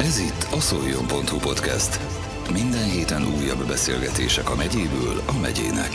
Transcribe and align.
Ez 0.00 0.18
itt 0.18 0.46
a 0.52 0.60
szoljon.hu 0.60 1.38
podcast. 1.38 2.00
Minden 2.52 2.90
héten 2.90 3.22
újabb 3.22 3.66
beszélgetések 3.66 4.50
a 4.50 4.54
megyéből 4.54 5.22
a 5.26 5.38
megyének. 5.40 5.90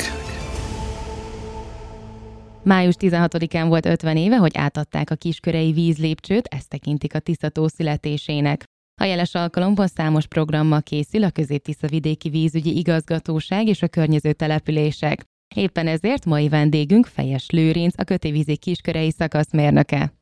Május 2.64 2.96
16-án 3.00 3.66
volt 3.68 3.86
50 3.86 4.18
éve, 4.18 4.36
hogy 4.36 4.52
átadták 4.58 5.10
a 5.10 5.16
kiskörei 5.16 5.72
vízlépcsőt, 5.72 6.48
ezt 6.48 6.70
tekintik 6.70 7.16
a 7.16 7.20
Tisztató 7.20 7.68
születésének. 7.68 8.64
A 9.02 9.04
jeles 9.04 9.34
alkalomban 9.36 9.88
számos 9.88 10.28
programmal 10.28 10.82
készül 10.82 11.24
a 11.24 11.30
Közép-Tiszavidéki 11.30 12.30
Vízügyi 12.30 12.78
Igazgatóság 12.78 13.68
és 13.68 13.82
a 13.82 13.88
környező 13.88 14.34
települések. 14.34 15.24
Éppen 15.56 15.88
ezért 15.88 16.26
mai 16.26 16.50
vendégünk 16.50 17.06
Fejes 17.06 17.50
Lőrinc, 17.50 17.94
a 17.98 18.04
Kötévízi 18.04 18.58
kiskörei 18.58 19.12
szakaszmérnöke. 19.12 20.14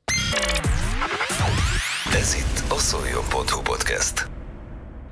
Ez 2.13 2.35
itt 2.35 2.71
a 2.71 2.77
szoljon.hu 2.77 3.61
podcast. 3.61 4.29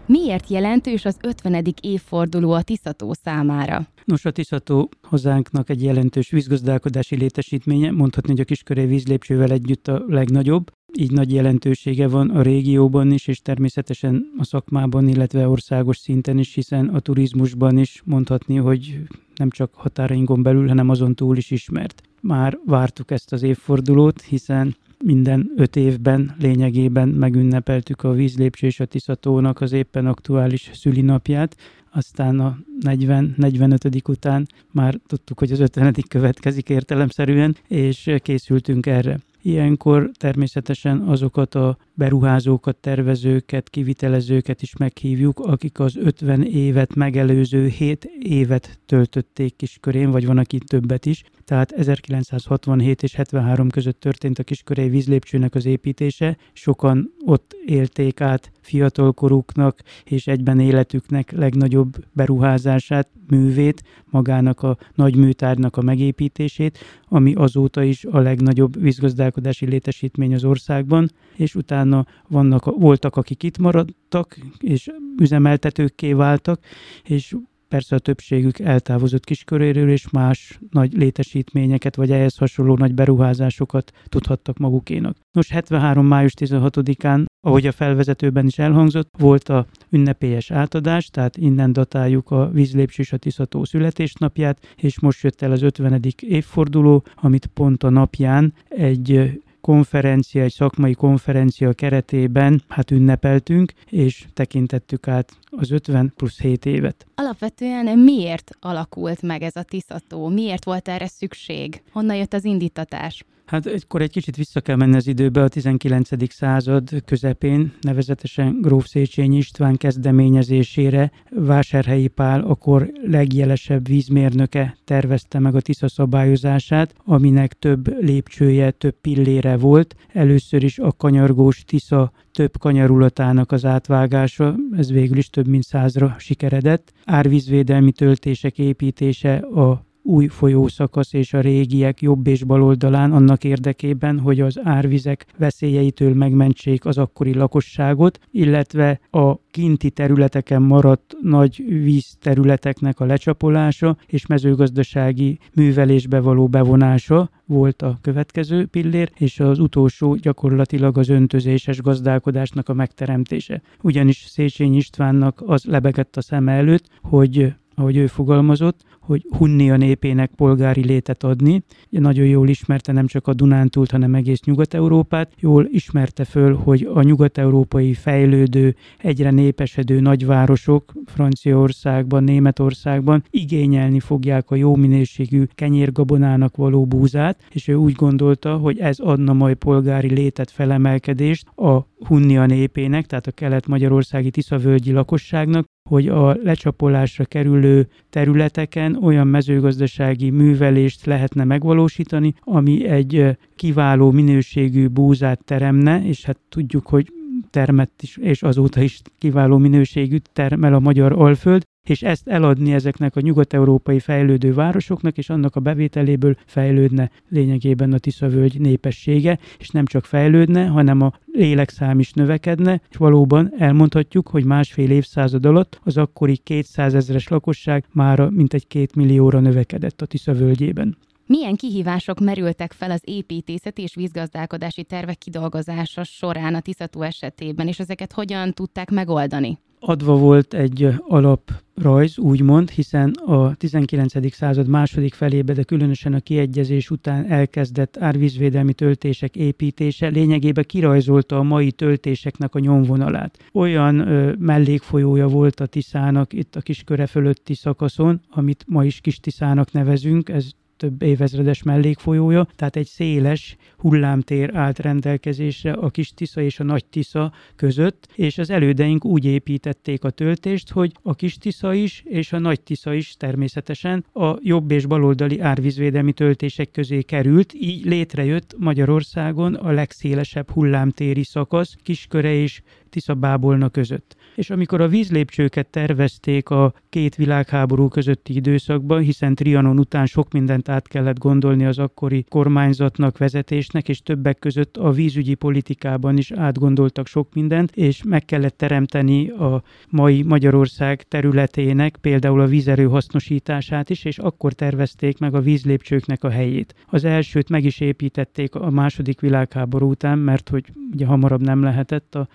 Miért 0.06 0.50
jelentős 0.50 1.06
az 1.06 1.18
50. 1.22 1.74
évforduló 1.82 2.52
a 2.52 2.62
Tiszató 2.62 3.14
számára? 3.24 3.88
Nos, 4.06 4.26
a 4.26 4.32
Tiszató 4.32 4.90
hazánknak 5.02 5.70
egy 5.70 5.84
jelentős 5.84 6.30
vízgazdálkodási 6.30 7.16
létesítménye, 7.16 7.92
mondhatni, 7.92 8.32
hogy 8.32 8.40
a 8.40 8.44
kisköré 8.44 8.86
vízlépcsővel 8.86 9.52
együtt 9.52 9.88
a 9.88 10.04
legnagyobb. 10.08 10.72
Így 10.98 11.12
nagy 11.12 11.34
jelentősége 11.34 12.08
van 12.08 12.30
a 12.30 12.42
régióban 12.42 13.12
is, 13.12 13.28
és 13.28 13.40
természetesen 13.40 14.34
a 14.38 14.44
szakmában, 14.44 15.08
illetve 15.08 15.48
országos 15.48 15.98
szinten 15.98 16.38
is, 16.38 16.54
hiszen 16.54 16.88
a 16.88 17.00
turizmusban 17.00 17.78
is 17.78 18.02
mondhatni, 18.06 18.56
hogy 18.56 19.00
nem 19.36 19.50
csak 19.50 19.74
határainkon 19.74 20.44
belül, 20.44 20.68
hanem 20.68 20.90
azon 20.90 21.16
túl 21.16 21.38
is 21.38 21.52
ismert. 21.52 22.02
Már 22.22 22.60
vártuk 22.66 23.12
ezt 23.12 23.34
az 23.34 23.44
évfordulót, 23.44 24.22
hiszen 24.22 24.76
minden 25.04 25.52
öt 25.56 25.76
évben 25.76 26.36
lényegében 26.40 27.08
megünnepeltük 27.08 28.04
a 28.04 28.12
vízlépcső 28.12 28.68
és 28.68 28.80
a 28.80 28.86
Tiszatónak 28.86 29.62
az 29.62 29.72
éppen 29.72 30.06
aktuális 30.06 30.70
szülinapját, 30.74 31.56
aztán 31.92 32.40
a 32.40 32.58
40-45. 32.86 34.08
után 34.10 34.48
már 34.72 35.00
tudtuk, 35.08 35.40
hogy 35.40 35.52
az 35.52 35.60
50. 35.60 35.96
következik 36.08 36.70
értelemszerűen, 36.70 37.56
és 37.68 38.12
készültünk 38.18 38.86
erre. 38.86 39.20
Ilyenkor 39.42 40.12
természetesen 40.14 41.00
azokat 41.00 41.56
a 41.56 41.78
beruházókat, 42.00 42.76
tervezőket, 42.76 43.70
kivitelezőket 43.70 44.62
is 44.62 44.76
meghívjuk, 44.76 45.40
akik 45.40 45.80
az 45.80 45.98
50 45.98 46.44
évet 46.44 46.96
megelőző 46.96 47.68
7 47.68 48.10
évet 48.20 48.80
töltötték 48.86 49.56
kiskörén, 49.56 50.12
vagy 50.12 50.26
van, 50.26 50.38
aki 50.38 50.58
többet 50.58 51.06
is. 51.06 51.24
Tehát 51.46 51.72
1967 51.72 53.04
és 53.04 53.16
73 53.16 53.70
között 53.70 54.00
történt 54.00 54.40
a 54.40 54.44
kiskörei 54.44 54.90
vízlépcsőnek 54.90 55.56
az 55.56 55.66
építése. 55.66 56.38
Sokan 56.54 57.12
ott 57.26 57.56
élték 57.66 58.22
át 58.22 58.52
fiatalkoruknak 58.62 59.80
és 60.04 60.28
egyben 60.28 60.60
életüknek 60.60 61.32
legnagyobb 61.32 62.06
beruházását, 62.14 63.10
művét, 63.30 63.84
magának 64.06 64.62
a 64.62 64.78
nagy 64.96 65.16
műtárnak 65.16 65.78
a 65.78 65.82
megépítését, 65.82 66.78
ami 67.08 67.34
azóta 67.34 67.84
is 67.84 68.06
a 68.06 68.20
legnagyobb 68.20 68.82
vízgazdálkodási 68.82 69.66
létesítmény 69.66 70.34
az 70.34 70.44
országban, 70.44 71.12
és 71.36 71.56
utána 71.56 71.89
vannak, 72.28 72.66
voltak, 72.66 73.16
akik 73.16 73.44
itt 73.44 73.58
maradtak, 73.58 74.38
és 74.60 74.92
üzemeltetőkké 75.18 76.14
váltak, 76.14 76.60
és 77.04 77.36
persze 77.70 77.96
a 77.96 78.00
többségük 78.00 78.60
eltávozott 78.60 79.24
kisköréről, 79.24 79.90
és 79.90 80.10
más 80.10 80.60
nagy 80.70 80.94
létesítményeket, 80.94 81.96
vagy 81.96 82.12
ehhez 82.12 82.38
hasonló 82.38 82.76
nagy 82.76 82.94
beruházásokat 82.94 83.92
tudhattak 84.06 84.58
magukénak. 84.58 85.18
Nos, 85.32 85.50
73. 85.50 86.06
május 86.06 86.34
16-án, 86.40 87.26
ahogy 87.46 87.68
a 87.68 87.72
felvezetőben 87.72 88.46
is 88.46 88.60
elhangzott, 88.60 89.10
volt 89.18 89.50
a 89.50 89.66
ünnepélyes 89.90 90.52
átadás, 90.52 91.10
tehát 91.10 91.38
innen 91.38 91.74
datáljuk 91.74 92.32
a 92.32 92.50
vízlépcső 92.50 93.02
és 93.02 93.14
a 93.14 93.18
Tiszató 93.18 93.64
születésnapját, 93.64 94.76
és 94.76 95.00
most 95.00 95.24
jött 95.24 95.42
el 95.42 95.52
az 95.52 95.62
50. 95.62 96.02
évforduló, 96.20 97.04
amit 97.16 97.46
pont 97.46 97.84
a 97.84 97.90
napján 97.90 98.54
egy 98.70 99.40
konferencia, 99.62 100.44
egy 100.44 100.54
szakmai 100.54 100.94
konferencia 100.94 101.74
keretében 101.74 102.64
hát 102.68 102.92
ünnepeltünk, 102.92 103.72
és 103.90 104.26
tekintettük 104.34 105.08
át 105.08 105.38
az 105.50 105.72
50 105.72 106.14
plusz 106.16 106.40
7 106.40 106.66
évet. 106.66 107.06
Alapvetően 107.16 108.00
miért 108.00 108.52
alakult 108.60 109.22
meg 109.22 109.42
ez 109.42 109.56
a 109.56 109.64
Tiszató? 109.64 110.28
Miért 110.28 110.66
volt 110.66 110.88
erre 110.88 111.08
szükség? 111.08 111.82
Honnan 111.92 112.16
jött 112.16 112.34
az 112.34 112.46
indítatás? 112.46 113.24
Hát 113.50 113.66
egykor 113.66 114.02
egy 114.02 114.12
kicsit 114.12 114.36
vissza 114.36 114.62
kell 114.62 114.76
menni 114.76 114.96
az 114.96 115.08
időbe, 115.08 115.42
a 115.42 115.48
19. 115.48 116.34
század 116.34 116.90
közepén, 117.06 117.74
nevezetesen 117.82 118.62
Gróf 118.62 118.86
Széchenyi 118.86 119.38
István 119.38 119.78
kezdeményezésére 119.78 121.12
Vásárhelyi 121.30 122.08
Pál, 122.08 122.42
akkor 122.42 122.92
legjelesebb 123.04 123.88
vízmérnöke 123.88 124.78
tervezte 124.84 125.40
meg 125.40 125.56
a 125.56 125.62
Tisza 125.62 125.88
szabályozását, 125.88 126.94
aminek 127.06 127.54
több 127.54 128.04
lépcsője, 128.04 128.72
több 128.72 128.96
pillére 129.02 129.58
volt. 129.58 129.96
Először 130.14 130.64
is 130.64 130.80
a 130.80 130.92
kanyargós 130.92 131.64
Tisza 131.64 132.12
több 132.32 132.58
kanyarulatának 132.58 133.52
az 133.52 133.66
átvágása, 133.66 134.56
ez 134.78 134.92
végül 134.92 135.18
is 135.18 135.30
több 135.30 135.48
mint 135.48 135.64
százra 135.64 136.16
sikeredett. 136.18 136.94
Árvízvédelmi 137.06 137.92
töltések 137.92 138.58
építése 138.58 139.36
a 139.36 139.88
új 140.04 140.28
folyószakasz 140.28 141.14
és 141.14 141.34
a 141.34 141.42
régiek 141.42 142.02
jobb 142.02 142.28
és 142.28 142.44
bal 142.44 142.64
oldalán 142.64 143.12
annak 143.12 143.44
érdekében, 143.44 144.20
hogy 144.20 144.40
az 144.40 144.60
árvizek 144.64 145.26
veszélyeitől 145.38 146.14
megmentsék 146.14 146.86
az 146.86 146.98
akkori 146.98 147.34
lakosságot, 147.34 148.20
illetve 148.32 149.00
a 149.12 149.36
kinti 149.52 149.90
területeken 149.90 150.62
maradt 150.62 151.16
nagy 151.22 151.64
vízterületeknek 151.68 153.00
a 153.00 153.06
lecsapolása 153.06 153.98
és 154.08 154.26
mezőgazdasági 154.26 155.40
művelésbe 155.54 156.20
való 156.20 156.48
bevonása 156.48 157.30
volt 157.46 157.82
a 157.82 157.98
következő 158.02 158.66
pillér, 158.66 159.12
és 159.18 159.40
az 159.40 159.60
utolsó 159.60 160.16
gyakorlatilag 160.16 160.98
az 160.98 161.10
öntözéses 161.10 161.82
gazdálkodásnak 161.82 162.70
a 162.70 162.74
megteremtése. 162.74 163.62
Ugyanis 163.82 164.26
Széchenyi 164.28 164.78
Istvánnak 164.78 165.44
az 165.46 165.64
lebegett 165.64 166.18
a 166.18 166.22
szeme 166.22 166.52
előtt, 166.52 166.88
hogy 167.02 167.54
ahogy 167.80 167.98
ő 167.98 168.08
fogalmazott, 168.08 168.84
hogy 169.00 169.26
Hunnia 169.38 169.78
népének 169.78 170.32
polgári 170.36 170.86
létet 170.86 171.24
adni. 171.24 171.64
Nagyon 171.90 172.26
jól 172.26 172.48
ismerte 172.50 172.92
nem 172.92 173.08
csak 173.08 173.28
a 173.28 173.34
Dunántúlt, 173.34 173.92
hanem 173.92 174.16
egész 174.16 174.42
Nyugat-Európát. 174.42 175.32
Jól 175.40 175.68
ismerte 175.72 176.26
föl, 176.26 176.56
hogy 176.56 176.90
a 176.94 177.02
nyugat-európai 177.02 177.94
fejlődő, 177.94 178.76
egyre 178.98 179.32
népesedő 179.32 180.00
nagyvárosok 180.00 180.94
Franciaországban, 181.06 182.24
Németországban 182.24 183.24
igényelni 183.30 184.00
fogják 184.00 184.52
a 184.52 184.56
jó 184.56 184.76
minőségű 184.76 185.44
kenyérgabonának 185.56 186.56
való 186.56 186.86
búzát, 186.86 187.42
és 187.52 187.68
ő 187.68 187.76
úgy 187.76 187.94
gondolta, 187.94 188.58
hogy 188.58 188.80
ez 188.80 189.00
adna 189.00 189.34
majd 189.34 189.56
polgári 189.56 190.14
létet, 190.14 190.52
felemelkedést 190.52 191.48
a 191.56 191.88
Hunnia 192.06 192.46
népének, 192.46 193.06
tehát 193.06 193.28
a 193.28 193.32
kelet-magyarországi 193.32 194.30
Tiszavölgyi 194.30 194.92
lakosságnak, 194.92 195.66
hogy 195.90 196.08
a 196.08 196.36
lecsapolásra 196.44 197.26
kerülő 197.26 197.88
területeken 198.10 198.96
olyan 199.04 199.28
mezőgazdasági 199.28 200.30
művelést 200.30 201.06
lehetne 201.06 201.44
megvalósítani, 201.44 202.34
ami 202.40 202.86
egy 202.88 203.38
kiváló 203.56 204.12
minőségű 204.12 204.88
búzát 204.88 205.44
teremne, 205.46 206.06
és 206.06 206.26
hát 206.26 206.38
tudjuk, 206.50 206.88
hogy 206.88 207.12
termett 207.50 208.02
is, 208.02 208.18
és 208.18 208.44
azóta 208.44 208.82
is 208.82 209.02
kiváló 209.18 209.58
minőségű 209.58 210.18
termel 210.34 210.74
a 210.74 210.80
magyar 210.80 211.12
alföld, 211.12 211.64
és 211.84 212.02
ezt 212.02 212.28
eladni 212.28 212.74
ezeknek 212.74 213.16
a 213.16 213.22
nyugat-európai 213.22 214.00
fejlődő 214.00 214.54
városoknak, 214.54 215.18
és 215.18 215.30
annak 215.30 215.56
a 215.56 215.60
bevételéből 215.60 216.36
fejlődne 216.46 217.12
lényegében 217.30 217.94
a 217.94 217.98
Tiszavölgy 217.98 218.60
népessége, 218.60 219.40
és 219.58 219.70
nem 219.70 219.86
csak 219.86 220.06
fejlődne, 220.06 220.66
hanem 220.66 221.02
a 221.02 221.14
lélekszám 221.34 222.00
is 222.00 222.14
növekedne, 222.14 222.82
és 222.90 222.98
valóban 222.98 223.54
elmondhatjuk, 223.58 224.28
hogy 224.28 224.46
másfél 224.46 224.92
évszázad 224.92 225.46
alatt 225.46 225.80
az 225.84 225.98
akkori 225.98 226.38
200 226.38 226.94
ezeres 226.94 227.28
lakosság 227.28 227.86
már 227.92 228.30
mintegy 228.30 228.68
két 228.68 228.96
millióra 228.96 229.40
növekedett 229.40 230.02
a 230.02 230.06
Tiszavölgyében. 230.06 230.98
Milyen 231.26 231.56
kihívások 231.56 232.20
merültek 232.20 232.72
fel 232.72 232.92
az 232.92 233.02
építészeti 233.04 233.82
és 233.82 233.96
vízgazdálkodási 233.96 234.84
tervek 234.84 235.18
kidolgozása 235.18 236.04
során 236.04 236.56
a 236.56 236.60
Tiszató 236.60 237.02
esetében, 237.02 237.68
és 237.68 237.80
ezeket 237.80 238.14
hogyan 238.14 238.54
tudták 238.54 238.90
megoldani? 238.90 239.60
Adva 239.80 240.18
volt 240.18 240.54
egy 240.54 240.88
alaprajz, 241.08 242.18
úgymond, 242.18 242.70
hiszen 242.70 243.12
a 243.26 243.56
19. 243.56 244.34
század 244.34 244.68
második 244.68 245.14
felébe, 245.14 245.54
de 245.54 245.64
különösen 245.64 246.14
a 246.14 246.20
kiegyezés 246.20 246.90
után 246.90 247.26
elkezdett 247.26 247.98
árvízvédelmi 247.98 248.74
töltések 248.74 249.36
építése 249.36 250.08
lényegében 250.08 250.64
kirajzolta 250.68 251.38
a 251.38 251.44
mai 251.44 251.72
töltéseknek 251.72 252.56
a 252.56 252.60
nyomvonalát. 252.60 253.38
Olyan 253.54 254.00
ö, 254.00 254.34
mellékfolyója 254.40 255.28
volt 255.28 255.60
a 255.60 255.66
Tiszának 255.66 256.34
itt 256.34 256.56
a 256.56 256.62
kisköre 256.62 257.06
fölötti 257.06 257.54
szakaszon, 257.54 258.22
amit 258.30 258.66
ma 258.68 258.86
is 258.86 259.02
Kis 259.02 259.20
Tiszának 259.20 259.72
nevezünk, 259.72 260.30
ez 260.30 260.50
több 260.80 261.02
évezredes 261.02 261.64
mellékfolyója, 261.64 262.48
tehát 262.56 262.76
egy 262.76 262.88
széles 262.88 263.56
hullámtér 263.78 264.56
állt 264.56 264.80
rendelkezésre 264.80 265.72
a 265.72 265.90
kis 265.90 266.14
Tisza 266.14 266.42
és 266.42 266.60
a 266.60 266.64
nagy 266.64 266.86
Tisza 266.86 267.34
között, 267.56 268.08
és 268.16 268.38
az 268.38 268.50
elődeink 268.50 269.06
úgy 269.06 269.26
építették 269.26 270.04
a 270.04 270.10
töltést, 270.10 270.72
hogy 270.72 270.92
a 271.02 271.16
kis 271.16 271.38
Tisza 271.38 271.74
is 271.74 272.04
és 272.06 272.34
a 272.34 272.40
nagy 272.40 272.62
Tisza 272.62 272.94
is 272.94 273.16
természetesen 273.18 274.06
a 274.14 274.38
jobb 274.42 274.72
és 274.72 274.86
baloldali 274.86 275.40
árvízvédelmi 275.40 276.14
töltések 276.14 276.72
közé 276.72 277.02
került, 277.02 277.54
így 277.54 277.86
létrejött 277.86 278.56
Magyarországon 278.58 279.54
a 279.54 279.72
legszélesebb 279.72 280.50
hullámtéri 280.50 281.24
szakasz 281.24 281.76
Kisköre 281.84 282.34
és 282.34 282.62
Tisza-Bábolna 282.90 283.70
között. 283.70 284.16
És 284.36 284.50
amikor 284.50 284.82
a 284.82 284.88
vízlépcsőket 284.88 285.68
tervezték 285.68 286.50
a 286.50 286.74
két 286.90 287.16
világháború 287.16 287.88
közötti 287.88 288.36
időszakban, 288.36 289.02
hiszen 289.02 289.36
Trianon 289.36 289.80
után 289.80 290.06
sok 290.06 290.32
mindent 290.32 290.70
át 290.70 290.88
kellett 290.88 291.20
gondolni 291.20 291.66
az 291.66 291.80
akkori 291.80 292.26
kormányzatnak, 292.30 293.18
vezetésnek, 293.18 293.90
és 293.90 294.02
többek 294.02 294.40
között 294.40 294.78
a 294.78 294.92
vízügyi 294.92 295.34
politikában 295.34 296.18
is 296.18 296.32
átgondoltak 296.32 297.08
sok 297.08 297.34
mindent, 297.34 297.72
és 297.76 298.04
meg 298.04 298.26
kellett 298.26 298.58
teremteni 298.58 299.30
a 299.30 299.64
mai 299.90 300.24
Magyarország 300.24 301.04
területének 301.04 301.98
például 302.02 302.42
a 302.42 302.48
vízerő 302.48 302.88
hasznosítását 302.88 303.90
is, 303.90 304.06
és 304.06 304.18
akkor 304.18 304.54
tervezték 304.54 305.20
meg 305.20 305.36
a 305.36 305.42
vízlépcsőknek 305.42 306.24
a 306.24 306.30
helyét. 306.30 306.76
Az 306.88 307.04
elsőt 307.04 307.50
meg 307.50 307.64
is 307.64 307.80
építették 307.80 308.56
a 308.56 308.70
második 308.70 309.20
világháború 309.20 309.90
után, 309.90 310.18
mert 310.20 310.50
hogy 310.50 310.66
ugye 310.94 311.06
hamarabb 311.06 311.42
nem 311.42 311.64
lehetett 311.64 312.16
a 312.16 312.28